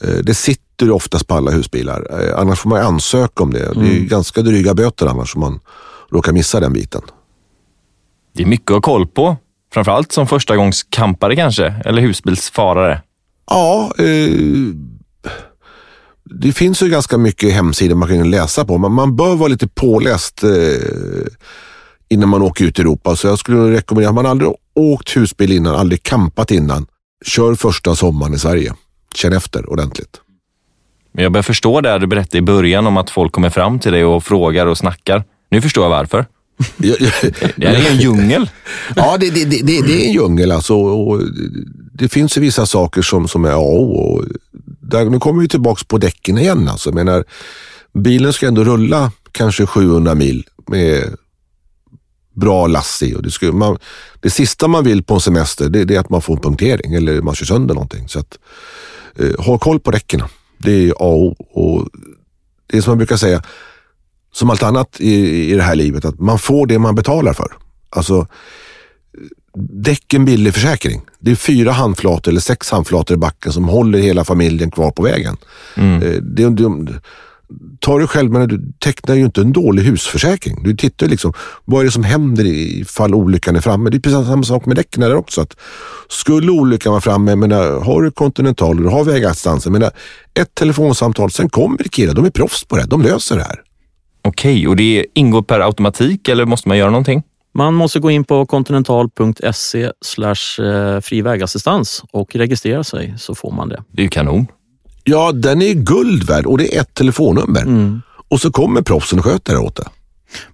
Eh, 0.00 0.14
det 0.22 0.34
sitter 0.34 0.86
ju 0.86 0.92
oftast 0.92 1.26
på 1.26 1.34
alla 1.34 1.50
husbilar. 1.50 2.06
Eh, 2.10 2.40
annars 2.40 2.58
får 2.58 2.70
man 2.70 2.80
ansöka 2.80 3.42
om 3.42 3.52
det. 3.52 3.72
Det 3.74 3.80
är 3.80 3.94
ju 3.94 4.06
ganska 4.06 4.42
dryga 4.42 4.74
böter 4.74 5.06
annars 5.06 5.34
om 5.34 5.40
man 5.40 5.60
råkar 6.12 6.32
missa 6.32 6.60
den 6.60 6.72
biten. 6.72 7.02
Det 8.34 8.42
är 8.42 8.46
mycket 8.46 8.70
att 8.70 8.74
ha 8.74 8.80
koll 8.80 9.06
på. 9.06 9.36
Framförallt 9.72 10.12
som 10.12 10.26
förstagångskampare 10.26 11.36
kanske, 11.36 11.74
eller 11.84 12.02
husbilsfarare. 12.02 13.00
Ja, 13.50 13.92
eh, 13.98 14.30
det 16.30 16.52
finns 16.52 16.82
ju 16.82 16.88
ganska 16.88 17.18
mycket 17.18 17.52
hemsidor 17.52 17.96
man 17.96 18.08
kan 18.08 18.30
läsa 18.30 18.64
på. 18.64 18.78
Man, 18.78 18.92
man 18.92 19.16
bör 19.16 19.36
vara 19.36 19.48
lite 19.48 19.68
påläst 19.68 20.44
eh, 20.44 20.50
innan 22.08 22.28
man 22.28 22.42
åker 22.42 22.64
ut 22.64 22.78
i 22.78 22.82
Europa. 22.82 23.16
Så 23.16 23.26
jag 23.26 23.38
skulle 23.38 23.76
rekommendera, 23.76 24.10
om 24.10 24.14
man 24.14 24.26
aldrig 24.26 24.50
åkt 24.74 25.16
husbil 25.16 25.52
innan, 25.52 25.74
aldrig 25.74 26.02
campat 26.02 26.50
innan, 26.50 26.86
kör 27.24 27.54
första 27.54 27.94
sommaren 27.94 28.34
i 28.34 28.38
Sverige. 28.38 28.74
Känn 29.14 29.32
efter 29.32 29.70
ordentligt. 29.70 30.20
Men 31.12 31.22
jag 31.22 31.32
börjar 31.32 31.42
förstå 31.42 31.80
det 31.80 31.98
du 31.98 32.06
berättade 32.06 32.38
i 32.38 32.42
början 32.42 32.86
om 32.86 32.96
att 32.96 33.10
folk 33.10 33.32
kommer 33.32 33.50
fram 33.50 33.78
till 33.78 33.92
dig 33.92 34.04
och 34.04 34.24
frågar 34.24 34.66
och 34.66 34.78
snackar. 34.78 35.24
Nu 35.50 35.60
förstår 35.60 35.84
jag 35.84 35.90
varför. 35.90 36.26
Det 37.56 37.66
är 37.66 37.90
en 37.90 37.96
djungel. 37.96 38.50
Ja, 38.96 39.16
det, 39.20 39.30
det, 39.30 39.44
det, 39.44 39.62
det 39.62 40.02
är 40.02 40.06
en 40.06 40.12
djungel 40.12 40.52
alltså. 40.52 40.74
Och 40.74 41.20
det 41.92 42.08
finns 42.08 42.36
ju 42.36 42.40
vissa 42.40 42.66
saker 42.66 43.02
som, 43.02 43.28
som 43.28 43.44
är 43.44 43.50
A 43.50 43.58
och 43.58 44.24
där, 44.88 45.04
Nu 45.04 45.18
kommer 45.20 45.42
vi 45.42 45.48
tillbaka 45.48 45.84
på 45.88 45.98
däcken 45.98 46.38
igen. 46.38 46.68
Alltså. 46.68 46.88
Jag 46.88 46.94
menar, 46.94 47.24
bilen 47.92 48.32
ska 48.32 48.46
ändå 48.46 48.64
rulla 48.64 49.12
kanske 49.32 49.66
700 49.66 50.14
mil 50.14 50.46
med 50.66 51.16
bra 52.34 52.66
lass 52.66 53.02
i. 53.02 53.14
Och 53.14 53.22
det, 53.22 53.30
ska, 53.30 53.52
man, 53.52 53.78
det 54.20 54.30
sista 54.30 54.68
man 54.68 54.84
vill 54.84 55.02
på 55.02 55.14
en 55.14 55.20
semester 55.20 55.68
det, 55.68 55.84
det 55.84 55.94
är 55.94 56.00
att 56.00 56.10
man 56.10 56.22
får 56.22 56.36
en 56.36 56.42
punktering 56.42 56.94
eller 56.94 57.22
man 57.22 57.34
kör 57.34 57.46
sönder 57.46 57.74
någonting. 57.74 58.08
Så 58.08 58.18
att, 58.18 58.38
eh, 59.16 59.44
ha 59.44 59.58
koll 59.58 59.80
på 59.80 59.90
däcken. 59.90 60.22
Det 60.58 60.72
är 60.72 60.90
A 60.90 60.94
och 60.98 61.24
O. 61.24 61.36
Och 61.52 61.88
det 62.66 62.76
är 62.76 62.82
som 62.82 62.90
man 62.90 62.98
brukar 62.98 63.16
säga, 63.16 63.42
som 64.32 64.50
allt 64.50 64.62
annat 64.62 65.00
i, 65.00 65.50
i 65.52 65.54
det 65.54 65.62
här 65.62 65.74
livet, 65.74 66.04
att 66.04 66.20
man 66.20 66.38
får 66.38 66.66
det 66.66 66.78
man 66.78 66.94
betalar 66.94 67.32
för. 67.32 67.52
Alltså, 67.90 68.26
däck 69.56 70.14
en 70.14 70.24
billig 70.24 70.54
försäkring. 70.54 71.02
Det 71.18 71.30
är 71.30 71.34
fyra 71.34 71.72
handflator 71.72 72.30
eller 72.30 72.40
sex 72.40 72.70
handflator 72.70 73.14
i 73.14 73.18
backen 73.18 73.52
som 73.52 73.68
håller 73.68 73.98
hela 73.98 74.24
familjen 74.24 74.70
kvar 74.70 74.90
på 74.90 75.02
vägen. 75.02 75.36
Eh, 75.76 76.10
Det, 76.22 76.50
det, 76.50 76.68
ta 77.80 77.98
det 77.98 78.06
själv, 78.06 78.30
men 78.30 78.48
du 78.48 78.72
tecknar 78.78 79.14
ju 79.14 79.24
inte 79.24 79.40
en 79.40 79.52
dålig 79.52 79.82
husförsäkring. 79.82 80.62
Du 80.62 80.76
tittar 80.76 81.06
liksom, 81.06 81.32
vad 81.64 81.80
är 81.80 81.84
det 81.84 81.90
som 81.90 82.04
händer 82.04 82.44
ifall 82.46 83.14
olyckan 83.14 83.56
är 83.56 83.60
framme? 83.60 83.90
Det 83.90 83.96
är 83.96 84.00
precis 84.00 84.26
samma 84.26 84.42
sak 84.42 84.66
med 84.66 84.76
däcken 84.76 85.00
där 85.00 85.14
också. 85.14 85.40
Att 85.40 85.56
skulle 86.08 86.50
olyckan 86.50 86.90
vara 86.92 87.00
framme, 87.00 87.36
menar, 87.36 87.80
har 87.80 88.02
du 88.02 88.10
Continental 88.10 88.76
och 88.76 88.82
du 88.82 88.88
har 88.88 89.04
vägassistans, 89.04 89.64
jag 89.64 89.72
menar, 89.72 89.90
ett 90.34 90.54
telefonsamtal, 90.54 91.30
sen 91.30 91.48
kommer 91.48 91.78
killar, 91.78 92.14
de 92.14 92.24
är 92.24 92.30
proffs 92.30 92.64
på 92.64 92.76
det, 92.76 92.84
de 92.86 93.02
löser 93.02 93.36
det 93.36 93.42
här. 93.42 93.60
Okej, 94.22 94.68
och 94.68 94.76
det 94.76 95.06
ingår 95.14 95.42
per 95.42 95.60
automatik 95.60 96.28
eller 96.28 96.44
måste 96.44 96.68
man 96.68 96.78
göra 96.78 96.90
någonting? 96.90 97.22
Man 97.54 97.74
måste 97.74 98.00
gå 98.00 98.10
in 98.10 98.24
på 98.24 98.46
continental.se 98.46 99.82
eh, 99.84 101.00
fri 101.00 101.22
vägassistans 101.22 102.02
och 102.10 102.36
registrera 102.36 102.84
sig 102.84 103.14
så 103.18 103.34
får 103.34 103.52
man 103.52 103.68
det. 103.68 103.84
Det 103.90 104.02
är 104.02 104.04
ju 104.04 104.08
kanon. 104.08 104.46
Ja, 105.04 105.32
den 105.32 105.62
är 105.62 105.74
guld 105.74 106.24
värd 106.24 106.46
och 106.46 106.58
det 106.58 106.76
är 106.76 106.80
ett 106.80 106.94
telefonnummer. 106.94 107.64
Och 108.28 108.40
så 108.40 108.50
kommer 108.52 108.82
proffsen 108.82 109.18
och 109.18 109.24
sköter 109.24 109.52
det 109.52 109.58
åt 109.58 109.76
det. 109.76 109.88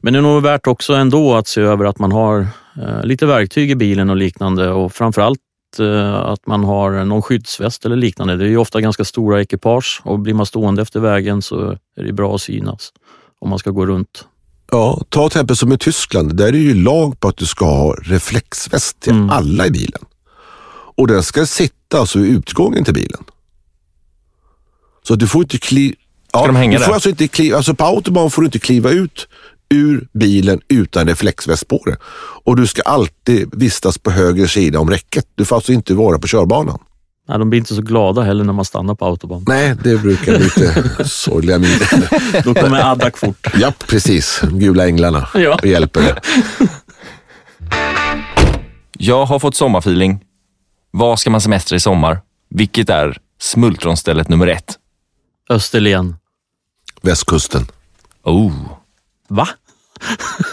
Men 0.00 0.12
det 0.12 0.18
är 0.18 0.22
nog 0.22 0.42
värt 0.42 0.66
också 0.66 0.94
ändå 0.94 1.34
att 1.34 1.48
se 1.48 1.60
över 1.60 1.84
att 1.84 1.98
man 1.98 2.12
har 2.12 2.46
eh, 2.76 3.04
lite 3.04 3.26
verktyg 3.26 3.70
i 3.70 3.74
bilen 3.74 4.10
och 4.10 4.16
liknande 4.16 4.70
och 4.70 4.92
framförallt 4.92 5.40
eh, 5.78 6.14
att 6.14 6.46
man 6.46 6.64
har 6.64 7.04
någon 7.04 7.22
skyddsväst 7.22 7.86
eller 7.86 7.96
liknande. 7.96 8.36
Det 8.36 8.44
är 8.44 8.48
ju 8.48 8.56
ofta 8.56 8.80
ganska 8.80 9.04
stora 9.04 9.40
ekipage 9.40 10.00
och 10.04 10.18
blir 10.18 10.34
man 10.34 10.46
stående 10.46 10.82
efter 10.82 11.00
vägen 11.00 11.42
så 11.42 11.70
är 11.96 12.04
det 12.04 12.12
bra 12.12 12.34
att 12.34 12.42
synas 12.42 12.92
om 13.40 13.50
man 13.50 13.58
ska 13.58 13.70
gå 13.70 13.86
runt. 13.86 14.26
Ja, 14.70 15.02
ta 15.08 15.28
till 15.28 15.38
exempel 15.38 15.56
som 15.56 15.72
i 15.72 15.78
Tyskland. 15.78 16.36
Där 16.36 16.46
är 16.46 16.52
det 16.52 16.58
ju 16.58 16.74
lag 16.74 17.20
på 17.20 17.28
att 17.28 17.36
du 17.36 17.46
ska 17.46 17.64
ha 17.64 17.94
reflexväst 18.02 19.00
till 19.00 19.28
alla 19.30 19.66
i 19.66 19.70
bilen. 19.70 20.04
Och 20.96 21.06
den 21.06 21.22
ska 21.22 21.46
sitta 21.46 21.98
alltså 21.98 22.18
i 22.20 22.28
utgången 22.28 22.84
till 22.84 22.94
bilen. 22.94 23.24
Så 25.02 25.14
att 25.14 25.20
du 25.20 25.28
får 25.28 25.42
inte 25.42 25.58
kliva... 25.58 25.94
Ja, 26.32 26.46
de 26.46 26.56
hänga 26.56 26.78
du 26.78 26.84
får 26.84 26.88
där? 26.88 26.94
alltså 26.94 27.08
inte 27.08 27.28
kliva, 27.28 27.56
alltså 27.56 27.74
på 27.74 27.84
autobahn 27.84 28.30
får 28.30 28.42
du 28.42 28.46
inte 28.46 28.58
kliva 28.58 28.90
ut 28.90 29.28
ur 29.68 30.08
bilen 30.12 30.60
utan 30.68 31.08
reflexväst 31.08 31.68
på 31.68 31.82
dig. 31.84 31.96
Och 32.44 32.56
du 32.56 32.66
ska 32.66 32.82
alltid 32.82 33.54
vistas 33.54 33.98
på 33.98 34.10
höger 34.10 34.46
sida 34.46 34.78
om 34.78 34.90
räcket. 34.90 35.26
Du 35.34 35.44
får 35.44 35.56
alltså 35.56 35.72
inte 35.72 35.94
vara 35.94 36.18
på 36.18 36.28
körbanan. 36.28 36.78
Nej, 37.30 37.38
de 37.38 37.50
blir 37.50 37.58
inte 37.58 37.74
så 37.74 37.82
glada 37.82 38.22
heller 38.22 38.44
när 38.44 38.52
man 38.52 38.64
stannar 38.64 38.94
på 38.94 39.04
autobahn. 39.06 39.44
Nej, 39.48 39.76
det 39.84 39.96
brukar 39.96 40.36
bli 40.36 40.44
lite 40.44 41.08
sorgliga 41.08 41.58
miner. 41.58 42.42
Då 42.44 42.54
kommer 42.54 42.90
Adak 42.92 43.18
fort. 43.18 43.46
Ja, 43.54 43.72
precis. 43.86 44.40
Gula 44.50 44.86
änglarna 44.86 45.28
Ja. 45.34 45.54
och 45.54 45.66
hjälper 45.66 46.00
dig. 46.02 46.14
Jag 48.98 49.24
har 49.26 49.38
fått 49.38 49.54
sommarfeeling. 49.56 50.24
Var 50.90 51.16
ska 51.16 51.30
man 51.30 51.40
semestra 51.40 51.76
i 51.76 51.80
sommar? 51.80 52.20
Vilket 52.48 52.90
är 52.90 53.18
smultronstället 53.40 54.28
nummer 54.28 54.46
ett? 54.46 54.78
Österlen. 55.50 56.16
Västkusten. 57.02 57.66
Oh, 58.24 58.52
Va? 59.28 59.48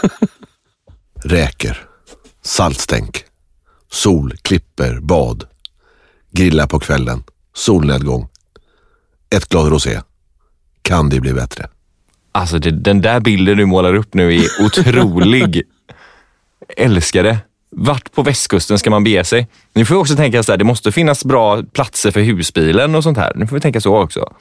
räkor, 1.24 1.78
saltstänk, 2.44 3.24
sol, 3.92 4.34
klipper, 4.42 5.00
bad, 5.00 5.44
grilla 6.32 6.68
på 6.68 6.80
kvällen, 6.80 7.24
solnedgång, 7.54 8.28
ett 9.30 9.50
glas 9.50 9.70
rosé. 9.70 10.02
Kan 10.82 11.10
det 11.10 11.20
bli 11.20 11.34
bättre? 11.34 11.68
alltså 12.32 12.60
det, 12.60 12.72
den 12.72 13.02
där 13.02 13.20
bilden 13.20 13.58
du 13.58 13.66
målar 13.66 13.94
upp 13.94 14.14
nu 14.14 14.36
är 14.36 14.46
otrolig. 14.66 15.64
Älskar 16.78 17.24
det. 17.24 17.38
Vart 17.70 18.12
på 18.12 18.24
västkusten 18.24 18.80
ska 18.80 18.90
man 18.90 19.04
bege 19.04 19.24
sig? 19.24 19.48
Nu 19.74 19.86
får 19.86 19.96
vi 19.96 20.02
också 20.02 20.16
tänka 20.16 20.44
så 20.44 20.52
här, 20.52 20.58
det 20.58 20.64
måste 20.64 20.92
finnas 20.92 21.26
bra 21.26 21.64
platser 21.64 22.12
för 22.12 22.22
husbilen 22.22 22.96
och 22.96 23.04
sånt 23.04 23.18
här. 23.18 23.32
Nu 23.36 23.48
får 23.48 23.56
vi 23.56 23.62
tänka 23.62 23.82
så 23.82 23.98
också. 23.98 24.34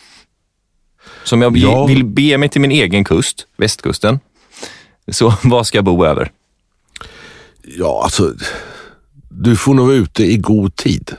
Så 1.24 1.34
om 1.36 1.42
jag 1.42 1.56
Ja. 1.56 1.86
vill 1.86 2.04
be 2.04 2.38
mig 2.38 2.48
till 2.48 2.60
min 2.60 2.70
egen 2.70 3.04
kust, 3.04 3.46
västkusten, 3.56 4.20
så 5.12 5.34
var 5.42 5.64
ska 5.64 5.78
jag 5.78 5.84
bo 5.84 6.04
över? 6.04 6.30
Ja, 7.62 8.00
alltså, 8.04 8.34
du 9.28 9.56
får 9.56 9.74
nog 9.74 9.86
vara 9.86 9.96
ute 9.96 10.24
i 10.24 10.36
god 10.36 10.76
tid. 10.76 11.16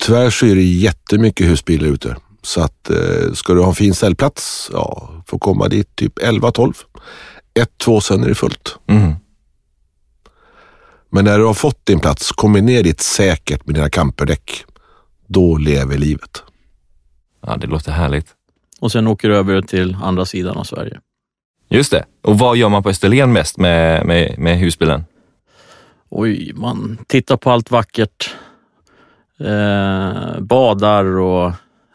Tyvärr 0.00 0.30
så 0.30 0.46
är 0.46 0.54
det 0.54 0.62
jättemycket 0.62 1.46
husbilar 1.46 1.88
ute. 1.88 2.16
Så 2.42 2.60
att 2.60 2.90
eh, 2.90 3.32
ska 3.32 3.54
du 3.54 3.60
ha 3.60 3.68
en 3.68 3.74
fin 3.74 3.94
ställplats, 3.94 4.70
ja, 4.72 5.10
får 5.26 5.38
komma 5.38 5.68
dit 5.68 5.96
typ 5.96 6.18
11-12. 6.18 6.74
Ett, 7.54 7.78
två, 7.78 8.00
sen 8.00 8.24
är 8.24 8.28
det 8.28 8.34
fullt. 8.34 8.78
Mm. 8.86 9.14
Men 11.10 11.24
när 11.24 11.38
du 11.38 11.44
har 11.44 11.54
fått 11.54 11.86
din 11.86 12.00
plats, 12.00 12.32
kommer 12.32 12.60
ner 12.60 12.82
dit 12.82 13.00
säkert 13.00 13.66
med 13.66 13.74
dina 13.74 13.90
camperdäck. 13.90 14.64
Då 15.26 15.56
lever 15.56 15.98
livet. 15.98 16.42
Ja, 17.46 17.56
det 17.56 17.66
låter 17.66 17.92
härligt. 17.92 18.26
Och 18.80 18.92
sen 18.92 19.06
åker 19.06 19.28
du 19.28 19.36
över 19.36 19.62
till 19.62 19.96
andra 20.02 20.24
sidan 20.24 20.56
av 20.56 20.64
Sverige. 20.64 21.00
Just 21.68 21.90
det. 21.90 22.04
Och 22.22 22.38
vad 22.38 22.56
gör 22.56 22.68
man 22.68 22.82
på 22.82 22.88
Österlen 22.88 23.32
mest 23.32 23.58
med, 23.58 24.06
med, 24.06 24.38
med 24.38 24.58
husbilen? 24.58 25.04
Oj, 26.08 26.52
man 26.54 26.98
tittar 27.06 27.36
på 27.36 27.50
allt 27.50 27.70
vackert. 27.70 28.34
Eh, 29.40 30.40
badar 30.40 31.04
och 31.04 31.52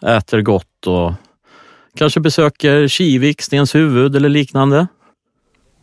äter 0.08 0.42
gott 0.42 0.88
och 0.88 1.14
kanske 1.98 2.20
besöker 2.20 2.88
Kivik, 2.88 3.42
Stenshuvud 3.42 4.16
eller 4.16 4.30
liknande. 4.30 4.88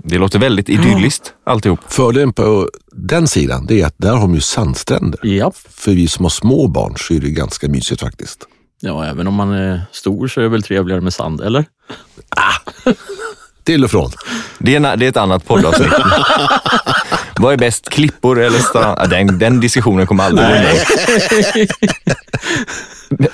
Det 0.05 0.19
låter 0.19 0.39
väldigt 0.39 0.69
idylliskt 0.69 1.35
alltihop. 1.45 1.81
Fördelen 1.89 2.33
på 2.33 2.69
den 2.93 3.29
sidan 3.29 3.67
det 3.67 3.81
är 3.81 3.87
att 3.87 3.95
där 3.97 4.13
har 4.13 4.21
de 4.21 4.35
ju 4.35 4.41
sandstränder. 4.41 5.21
Ja. 5.23 5.53
För 5.69 5.91
vi 5.93 6.09
som 6.09 6.25
har 6.25 6.31
små 6.31 6.67
barn 6.69 6.95
så 6.97 7.15
är 7.15 7.21
det 7.21 7.31
ganska 7.31 7.69
mysigt 7.69 8.01
faktiskt. 8.01 8.47
ja, 8.81 9.05
även 9.05 9.27
om 9.27 9.35
man 9.35 9.53
är 9.53 9.83
stor 9.93 10.29
så 10.29 10.41
är 10.41 10.43
det 10.43 10.49
väl 10.51 10.63
trevligare 10.63 11.01
med 11.01 11.13
sand, 11.15 11.41
eller? 11.41 11.65
Till 13.65 13.85
och 13.85 13.91
från. 13.91 14.11
Det 14.59 14.73
är, 14.77 14.77
en, 14.77 14.99
det 14.99 15.07
är 15.07 15.09
ett 15.09 15.17
annat 15.17 15.47
poddavsnitt. 15.47 15.93
Vad 17.43 17.53
är 17.53 17.57
bäst, 17.57 17.89
klippor 17.91 18.41
eller 18.41 18.59
strand? 18.59 18.99
Ja, 19.01 19.07
Den, 19.07 19.39
den 19.39 19.61
diskussionen 19.61 20.07
kommer 20.07 20.25
aldrig 20.25 20.47
ner. 20.49 20.75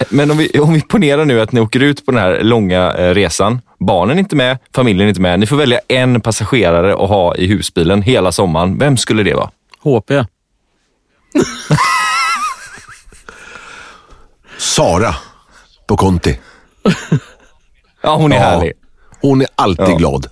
Men 0.15 0.31
om 0.31 0.39
vi, 0.39 0.59
om 0.61 0.73
vi 0.73 0.81
ponerar 0.81 1.25
nu 1.25 1.41
att 1.41 1.53
ni 1.53 1.61
åker 1.61 1.81
ut 1.81 2.07
på 2.07 2.13
den 2.13 2.21
här 2.21 2.41
långa 2.43 2.93
eh, 2.93 3.15
resan. 3.15 3.61
Barnen 3.81 4.17
är 4.17 4.21
inte 4.21 4.37
med, 4.37 4.59
familjen 4.75 5.05
är 5.05 5.09
inte 5.09 5.21
med. 5.21 5.41
Ni 5.41 5.47
får 5.47 5.57
välja 5.57 5.81
en 5.89 6.21
passagerare 6.21 6.93
att 6.93 7.09
ha 7.09 7.35
i 7.37 7.47
husbilen 7.47 8.03
hela 8.03 8.33
sommaren. 8.33 8.79
Vem 8.79 8.97
skulle 8.97 9.23
det 9.23 9.35
vara? 9.35 9.51
HP. 9.83 10.11
Sara 14.59 15.15
på 15.87 15.97
Conti. 15.97 16.39
Ja, 18.03 18.17
hon 18.17 18.33
är 18.33 18.37
Ja. 18.37 18.43
härlig. 18.43 18.73
Hon 19.21 19.41
är 19.41 19.49
alltid 19.55 19.89
Ja. 19.89 19.97
glad. 19.97 20.27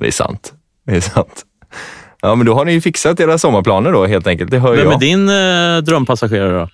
Det 0.00 0.06
är 0.06 0.10
sant. 0.10 0.52
Det 0.86 0.92
är 0.96 1.00
sant. 1.00 1.44
Ja, 2.24 2.34
men 2.34 2.46
då 2.46 2.54
har 2.54 2.64
ni 2.64 2.72
ju 2.72 2.80
fixat 2.80 3.20
era 3.20 3.38
sommarplaner 3.38 3.92
då 3.92 4.06
helt 4.06 4.26
enkelt. 4.26 4.50
Det 4.50 4.58
hör 4.58 4.76
Vem 4.76 4.84
jag. 4.84 4.94
är 4.94 4.98
din 4.98 5.28
eh, 5.28 5.82
drömpassagerare 5.82 6.58
då? 6.60 6.68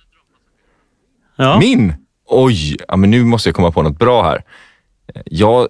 Ja. 1.35 1.59
Min? 1.59 1.93
Oj, 2.25 2.77
ja, 2.87 2.95
men 2.95 3.11
nu 3.11 3.23
måste 3.23 3.49
jag 3.49 3.55
komma 3.55 3.71
på 3.71 3.81
något 3.81 3.99
bra 3.99 4.23
här. 4.23 4.43
Jag, 5.25 5.67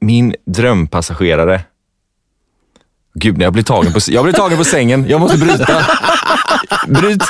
min 0.00 0.34
drömpassagerare. 0.46 1.60
Gud, 3.14 3.42
jag 3.42 3.52
blir 3.52 3.62
tagen 3.62 3.92
på, 3.92 3.98
jag 4.08 4.24
blir 4.24 4.32
tagen 4.34 4.58
på 4.58 4.64
sängen. 4.64 5.06
Jag 5.08 5.20
måste 5.20 5.38
bryta. 5.38 5.86
Bryt. 6.88 7.22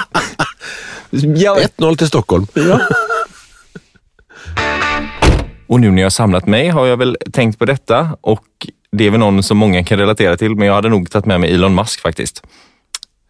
Jag, 1.36 1.58
1-0 1.58 1.96
till 1.96 2.08
Stockholm. 2.08 2.46
Och 5.66 5.80
nu 5.80 5.90
när 5.90 6.02
jag 6.02 6.06
har 6.06 6.10
samlat 6.10 6.46
mig 6.46 6.68
har 6.68 6.86
jag 6.86 6.96
väl 6.96 7.16
tänkt 7.32 7.58
på 7.58 7.64
detta 7.64 8.16
och 8.20 8.44
det 8.96 9.06
är 9.06 9.10
väl 9.10 9.20
någon 9.20 9.42
som 9.42 9.56
många 9.58 9.84
kan 9.84 9.98
relatera 9.98 10.36
till, 10.36 10.54
men 10.56 10.66
jag 10.68 10.74
hade 10.74 10.88
nog 10.88 11.10
tagit 11.10 11.26
med 11.26 11.40
mig 11.40 11.54
Elon 11.54 11.74
Musk 11.74 12.00
faktiskt. 12.00 12.42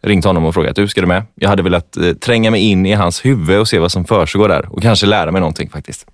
Ringt 0.03 0.25
honom 0.25 0.45
och 0.45 0.53
frågat, 0.53 0.75
du 0.75 0.87
ska 0.87 1.01
du 1.01 1.07
med? 1.07 1.23
Jag 1.35 1.49
hade 1.49 1.63
velat 1.63 1.97
eh, 1.97 2.13
tränga 2.13 2.51
mig 2.51 2.61
in 2.61 2.85
i 2.85 2.93
hans 2.93 3.25
huvud 3.25 3.59
och 3.59 3.67
se 3.67 3.79
vad 3.79 3.91
som 3.91 4.05
försiggår 4.05 4.49
där 4.49 4.73
och 4.73 4.81
kanske 4.81 5.05
lära 5.05 5.31
mig 5.31 5.39
någonting 5.41 5.69
faktiskt. 5.69 6.05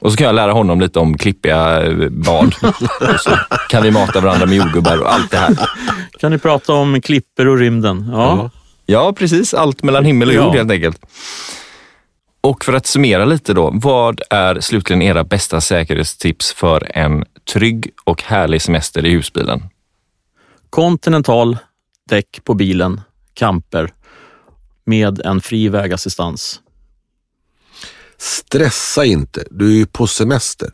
Och 0.00 0.10
så 0.12 0.16
kan 0.18 0.26
jag 0.26 0.34
lära 0.34 0.52
honom 0.52 0.80
lite 0.80 0.98
om 0.98 1.18
klippiga 1.18 1.82
eh, 1.86 2.08
bad. 2.08 2.54
och 3.14 3.20
så 3.20 3.30
kan 3.68 3.82
vi 3.82 3.90
mata 3.90 4.20
varandra 4.20 4.46
med 4.46 4.56
jordgubbar 4.56 4.98
och 5.00 5.12
allt 5.14 5.30
det 5.30 5.36
här. 5.36 5.56
Kan 6.20 6.32
ni 6.32 6.38
prata 6.38 6.72
om 6.72 7.00
klipper 7.00 7.48
och 7.48 7.58
rymden? 7.58 8.08
Ja. 8.12 8.50
Ja, 8.86 9.12
precis. 9.12 9.54
Allt 9.54 9.82
mellan 9.82 10.04
himmel 10.04 10.28
och 10.28 10.34
Ja. 10.34 10.44
jord 10.44 10.54
helt 10.56 10.70
enkelt. 10.70 11.00
Och 12.40 12.64
för 12.64 12.72
att 12.72 12.86
summera 12.86 13.24
lite 13.24 13.54
då, 13.54 13.70
vad 13.74 14.20
är 14.30 14.60
slutligen 14.60 15.02
era 15.02 15.24
bästa 15.24 15.60
säkerhetstips 15.60 16.52
för 16.52 16.90
en 16.94 17.24
trygg 17.48 17.90
och 18.04 18.22
härlig 18.22 18.62
semester 18.62 19.06
i 19.06 19.10
husbilen? 19.10 19.62
Continental, 20.70 21.58
däck 22.08 22.44
på 22.44 22.54
bilen, 22.54 23.00
camper 23.34 23.92
med 24.84 25.20
en 25.20 25.40
fri 25.40 25.68
vägassistans. 25.68 26.60
Stressa 28.18 29.04
inte, 29.04 29.44
du 29.50 29.70
är 29.70 29.76
ju 29.76 29.86
på 29.86 30.06
semester. 30.06 30.70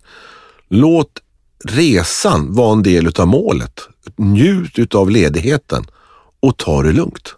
Låt 0.68 1.22
resan 1.64 2.54
vara 2.54 2.72
en 2.72 2.82
del 2.82 3.06
utav 3.06 3.26
målet. 3.26 3.80
Njut 4.16 4.78
utav 4.78 5.10
ledigheten 5.10 5.84
och 6.40 6.56
ta 6.56 6.82
det 6.82 6.92
lugnt. 6.92 7.34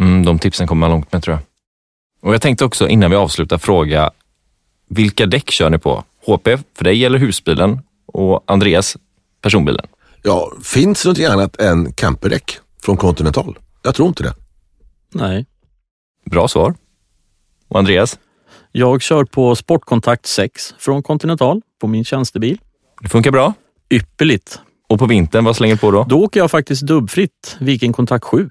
Mm, 0.00 0.24
de 0.24 0.38
tipsen 0.38 0.66
kommer 0.66 0.80
man 0.80 0.90
långt 0.90 1.12
med 1.12 1.22
tror 1.22 1.36
jag. 1.36 1.44
Och 2.28 2.34
jag 2.34 2.42
tänkte 2.42 2.64
också 2.64 2.88
innan 2.88 3.10
vi 3.10 3.16
avslutar 3.16 3.58
fråga, 3.58 4.10
vilka 4.88 5.26
däck 5.26 5.50
kör 5.50 5.70
ni 5.70 5.78
på? 5.78 6.04
HP 6.26 6.48
för 6.74 6.84
dig 6.84 7.04
eller 7.04 7.18
husbilen 7.18 7.80
och 8.12 8.44
Andreas 8.46 8.96
personbilen? 9.40 9.86
Ja, 10.22 10.52
finns 10.62 11.02
det 11.02 11.08
något 11.08 11.30
annat 11.32 11.60
än 11.60 11.92
camperdäck 11.92 12.58
från 12.82 12.96
Continental? 12.96 13.58
Jag 13.82 13.94
tror 13.94 14.08
inte 14.08 14.22
det. 14.22 14.34
Nej. 15.14 15.46
Bra 16.30 16.48
svar. 16.48 16.74
Och 17.68 17.78
Andreas? 17.78 18.18
Jag 18.72 19.02
kör 19.02 19.24
på 19.24 19.56
Sportkontakt 19.56 20.26
6 20.26 20.74
från 20.78 21.02
Continental 21.02 21.62
på 21.80 21.86
min 21.86 22.04
tjänstebil. 22.04 22.58
Det 23.00 23.08
funkar 23.08 23.30
bra. 23.30 23.54
Ypperligt. 23.90 24.60
Och 24.88 24.98
på 24.98 25.06
vintern, 25.06 25.44
vad 25.44 25.56
slänger 25.56 25.74
du 25.74 25.80
på 25.80 25.90
då? 25.90 26.04
Då 26.08 26.24
åker 26.24 26.40
jag 26.40 26.50
faktiskt 26.50 26.82
dubbfritt 26.82 27.56
Viking 27.60 27.92
Kontakt 27.92 28.24
7. 28.24 28.48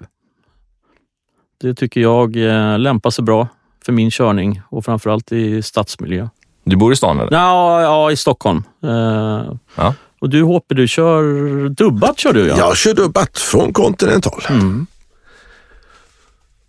Det 1.60 1.74
tycker 1.74 2.00
jag 2.00 2.36
eh, 2.36 2.78
lämpar 2.78 3.10
sig 3.10 3.24
bra 3.24 3.48
för 3.84 3.92
min 3.92 4.10
körning 4.10 4.60
och 4.68 4.84
framförallt 4.84 5.32
i 5.32 5.62
stadsmiljö. 5.62 6.28
Du 6.64 6.76
bor 6.76 6.92
i 6.92 6.96
stan 6.96 7.20
eller? 7.20 7.32
Ja, 7.32 7.82
ja 7.82 8.10
i 8.12 8.16
Stockholm. 8.16 8.62
Eh, 8.84 9.52
Ja. 9.76 9.94
och 10.20 10.28
du 10.30 10.42
HP, 10.42 10.64
du 10.68 10.88
kör 10.88 11.68
dubbat 11.68 12.18
kör 12.18 12.32
du 12.32 12.46
ja? 12.48 12.56
Jag 12.58 12.76
kör 12.76 12.94
dubbat 12.94 13.38
från 13.38 13.72
Continental. 13.72 14.42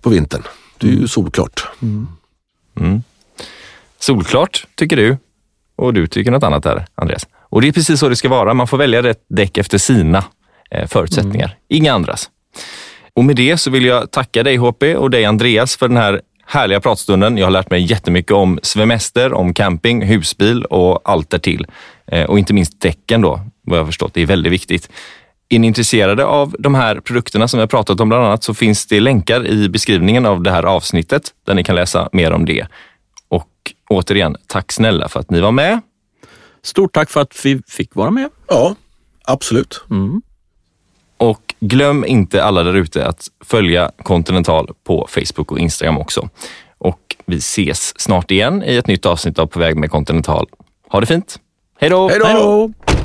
På 0.02 0.10
vintern. 0.10 0.44
Det 0.78 0.88
är 0.88 0.92
ju 0.92 1.08
solklart. 1.08 1.68
Solklart, 4.00 4.68
tycker 4.76 4.96
du. 4.96 5.18
Och 5.76 5.94
du 5.94 6.08
tycker 6.08 6.32
något 6.32 6.44
annat 6.44 6.64
där, 6.64 6.86
Andreas. 6.96 7.28
Och 7.40 7.62
det 7.62 7.68
är 7.68 7.72
precis 7.72 8.00
så 8.00 8.10
det 8.10 8.16
ska 8.16 8.30
vara. 8.30 8.54
Man 8.54 8.68
får 8.68 8.78
välja 8.78 9.04
rätt 9.04 9.26
däck 9.30 9.58
efter 9.58 9.78
sina 9.78 10.24
eh, 10.72 10.88
förutsättningar, 10.88 11.58
inga 11.68 11.94
andras. 11.94 12.30
Och 13.14 13.26
med 13.26 13.36
det 13.36 13.58
så 13.58 13.70
vill 13.72 13.86
jag 13.86 14.12
tacka 14.12 14.44
dig 14.44 14.56
HP 14.58 14.84
och 14.96 15.10
dig 15.10 15.26
Andreas 15.26 15.76
för 15.76 15.88
den 15.88 15.98
här 15.98 16.22
härliga 16.52 16.80
pratstunden. 16.80 17.38
Jag 17.38 17.46
har 17.46 17.52
lärt 17.52 17.70
mig 17.70 17.82
jättemycket 17.82 18.32
om 18.32 18.60
svemester, 18.64 19.34
om 19.34 19.54
camping, 19.54 20.02
husbil 20.02 20.66
och 20.66 21.10
allt 21.10 21.30
därtill. 21.30 21.66
Eh, 22.08 22.24
och 22.24 22.40
inte 22.40 22.54
minst 22.54 22.82
däcken 22.82 23.22
då, 23.22 23.42
vad 23.62 23.78
jag 23.78 23.84
har 23.84 23.88
förstått. 23.88 24.14
Det 24.14 24.22
är 24.22 24.26
väldigt 24.26 24.52
viktigt. 24.52 24.90
Är 25.50 25.60
ni 25.60 25.68
intresserade 25.68 26.26
av 26.26 26.56
de 26.60 26.76
här 26.76 27.00
produkterna 27.00 27.48
som 27.48 27.58
vi 27.58 27.62
har 27.62 27.68
pratat 27.68 28.00
om 28.00 28.10
bland 28.10 28.26
annat 28.26 28.44
så 28.44 28.54
finns 28.54 28.86
det 28.86 29.00
länkar 29.00 29.48
i 29.48 29.70
beskrivningen 29.70 30.26
av 30.26 30.42
det 30.42 30.52
här 30.52 30.64
avsnittet 30.64 31.24
där 31.46 31.54
ni 31.54 31.64
kan 31.64 31.76
läsa 31.76 32.10
mer 32.12 32.32
om 32.32 32.46
det. 32.46 32.68
Och 33.28 33.50
återigen, 33.90 34.36
tack 34.48 34.72
snälla 34.72 35.10
för 35.10 35.20
att 35.20 35.30
ni 35.30 35.42
var 35.42 35.52
med. 35.52 35.82
Stort 36.64 36.94
tack 36.94 37.10
för 37.10 37.22
att 37.22 37.46
vi 37.46 37.62
fick 37.68 37.96
vara 37.96 38.12
med. 38.12 38.30
Ja, 38.48 38.76
absolut. 39.26 39.84
Och 41.18 41.51
glöm 41.62 42.06
inte 42.06 42.44
alla 42.44 42.64
där 42.64 42.74
ute 42.74 43.08
att 43.08 43.28
följa 43.46 43.92
Continental 44.04 44.68
på 44.84 45.08
Facebook 45.10 45.52
och 45.52 45.60
Instagram 45.60 45.98
också. 45.98 46.30
Och 46.78 47.16
vi 47.26 47.38
ses 47.38 48.00
snart 48.02 48.32
igen 48.32 48.64
i 48.64 48.76
ett 48.76 48.88
nytt 48.88 49.06
avsnitt 49.06 49.40
av 49.40 49.48
På 49.48 49.60
väg 49.60 49.76
med 49.78 49.92
Continental. 49.92 50.48
Ha 50.90 51.00
det 51.00 51.06
fint. 51.06 51.40
Hej 51.80 51.90
då! 51.90 52.10
Hej 52.10 52.20
då! 52.20 52.26
Hej 52.26 52.36
då! 52.36 53.01